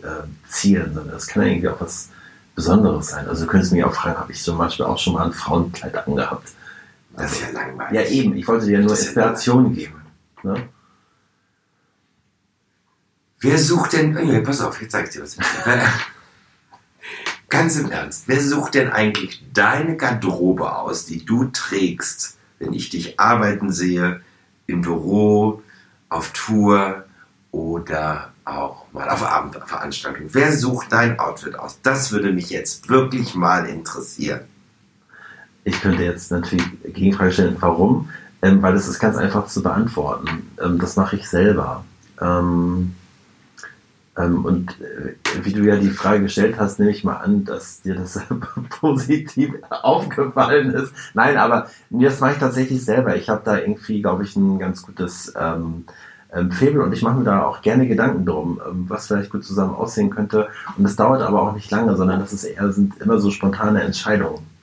[0.48, 2.08] zielen, sondern es kann ja irgendwie auch was
[2.56, 3.28] Besonderes sein.
[3.28, 5.96] Also du könntest mich auch fragen, habe ich zum Beispiel auch schon mal ein Frauenkleid
[6.04, 6.48] angehabt?
[7.16, 7.92] Das ist ja langweilig.
[7.92, 10.02] Ja eben, ich wollte dir nur ja Inspiration geben.
[10.42, 10.68] Ne?
[13.40, 15.36] Wer sucht denn, oh, pass auf, jetzt sag ich dir was.
[17.48, 22.88] Ganz im Ernst, wer sucht denn eigentlich deine Garderobe aus, die du trägst, wenn ich
[22.90, 24.22] dich arbeiten sehe,
[24.66, 25.62] im Büro,
[26.08, 27.04] auf Tour
[27.50, 30.28] oder auch mal auf Abendveranstaltung?
[30.32, 31.78] Wer sucht dein Outfit aus?
[31.82, 34.40] Das würde mich jetzt wirklich mal interessieren.
[35.64, 38.10] Ich könnte jetzt natürlich Gegenfrage stellen, warum?
[38.42, 40.50] Ähm, weil es ist ganz einfach zu beantworten.
[40.62, 41.84] Ähm, das mache ich selber.
[42.20, 42.94] Ähm,
[44.16, 47.82] ähm, und äh, wie du ja die Frage gestellt hast, nehme ich mal an, dass
[47.82, 48.20] dir das
[48.80, 50.92] positiv aufgefallen ist.
[51.14, 53.16] Nein, aber das mache ich tatsächlich selber.
[53.16, 55.84] Ich habe da irgendwie, glaube ich, ein ganz gutes ähm,
[56.32, 59.44] ähm, Faible und ich mache mir da auch gerne Gedanken drum, ähm, was vielleicht gut
[59.44, 60.48] zusammen aussehen könnte.
[60.76, 63.82] Und das dauert aber auch nicht lange, sondern das ist eher, sind immer so spontane
[63.82, 64.53] Entscheidungen.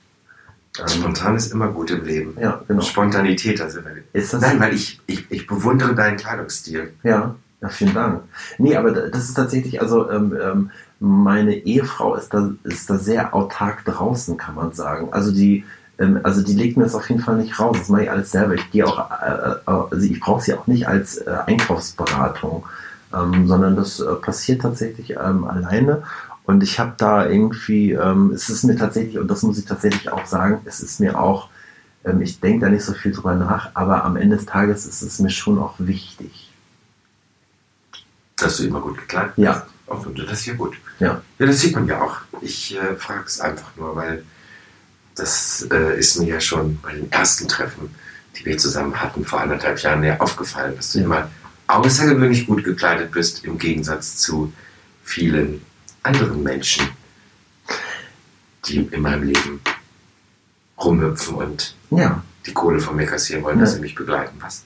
[0.78, 2.36] Ähm, Spontan ist immer gut im Leben.
[2.40, 2.80] ja, genau.
[2.80, 3.80] Spontanität, also
[4.12, 6.92] Ist das Nein, weil ich, ich, ich bewundere deinen Kleidungsstil.
[7.02, 8.22] Ja, ja, vielen Dank.
[8.58, 12.96] Nee, aber da- das ist tatsächlich, also ähm, ähm, meine Ehefrau ist da, ist da
[12.98, 15.12] sehr autark draußen, kann man sagen.
[15.12, 15.64] Also die,
[15.98, 17.76] ähm, also die legt mir das auf jeden Fall nicht raus.
[17.78, 18.54] Das mache ich alles selber.
[18.54, 22.64] Ich gehe auch, äh, äh, also ich brauche sie auch nicht als äh, Einkaufsberatung,
[23.14, 26.02] ähm, sondern das äh, passiert tatsächlich ähm, alleine.
[26.44, 30.10] Und ich habe da irgendwie, ähm, es ist mir tatsächlich, und das muss ich tatsächlich
[30.10, 31.48] auch sagen, es ist mir auch,
[32.04, 35.02] ähm, ich denke da nicht so viel drüber nach, aber am Ende des Tages ist
[35.02, 36.50] es mir schon auch wichtig.
[38.36, 39.52] Dass du immer gut gekleidet Ja.
[39.52, 39.66] bist.
[39.86, 40.76] Auch und das ist ja gut.
[41.00, 41.20] Ja.
[41.38, 42.16] Ja, das sieht man ja auch.
[42.40, 44.24] Ich äh, frage es einfach nur, weil
[45.14, 47.90] das äh, ist mir ja schon bei den ersten Treffen
[48.36, 51.30] die wir zusammen hatten vor anderthalb Jahren, mir aufgefallen, dass du immer
[51.66, 54.52] außergewöhnlich gut gekleidet bist, im Gegensatz zu
[55.04, 55.62] vielen
[56.02, 56.86] anderen Menschen,
[58.66, 59.60] die in meinem Leben
[60.78, 63.76] rumhüpfen und Ja, die Kohle von mir kassieren wollen, dass Ja.
[63.76, 64.36] sie mich begleiten.
[64.40, 64.64] Was?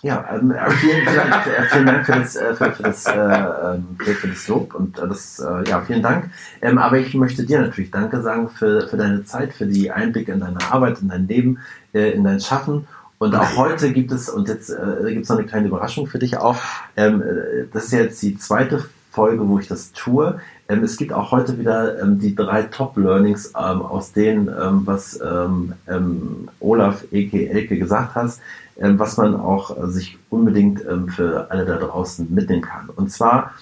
[0.00, 3.06] ja ähm, äh, vielen, vielen, Dank, äh, vielen Dank für das, äh, für, für, das,
[3.06, 6.30] äh, ähm, für, für das Lob und äh, das, äh, ja, vielen Dank.
[6.62, 10.30] Ähm, aber ich möchte dir natürlich Danke sagen für, für deine Zeit, für die Einblicke
[10.32, 11.58] in deine Arbeit, in dein Leben,
[11.92, 12.86] äh, in dein Schaffen.
[13.18, 16.20] Und auch heute gibt es, und jetzt äh, gibt es noch eine kleine Überraschung für
[16.20, 16.60] dich auch,
[16.96, 20.40] ähm, äh, das ist jetzt die zweite Folge, wo ich das tue.
[20.68, 25.18] Ähm, es gibt auch heute wieder ähm, die drei Top-Learnings ähm, aus denen, ähm, was
[25.20, 28.38] ähm, ähm, Olaf Eke Elke gesagt hat,
[28.80, 32.88] was man auch äh, sich unbedingt für alle da draußen mitnehmen kann.
[32.90, 33.54] Und zwar,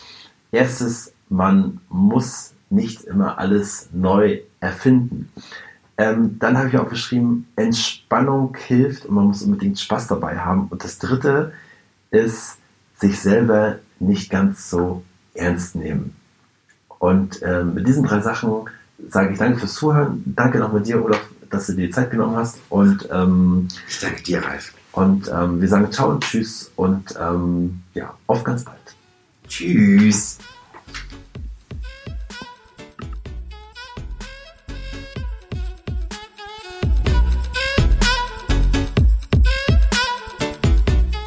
[0.52, 5.30] erstes, man muss nicht immer alles neu erfinden.
[5.96, 10.66] Dann habe ich auch geschrieben, Entspannung hilft und man muss unbedingt Spaß dabei haben.
[10.68, 11.52] Und das dritte
[12.10, 12.58] ist,
[12.98, 15.02] sich selber nicht ganz so
[15.36, 16.14] ernst nehmen.
[16.98, 18.50] Und ähm, mit diesen drei Sachen
[19.08, 20.22] sage ich danke fürs Zuhören.
[20.26, 21.20] Danke nochmal dir, Olaf,
[21.50, 22.58] dass du dir die Zeit genommen hast.
[22.70, 24.72] Und, ähm, Ich danke dir, Ralf.
[24.92, 28.78] und ähm, wir sagen ciao und tschüss und ähm, ja, auf ganz bald.
[29.46, 30.38] Tschüss.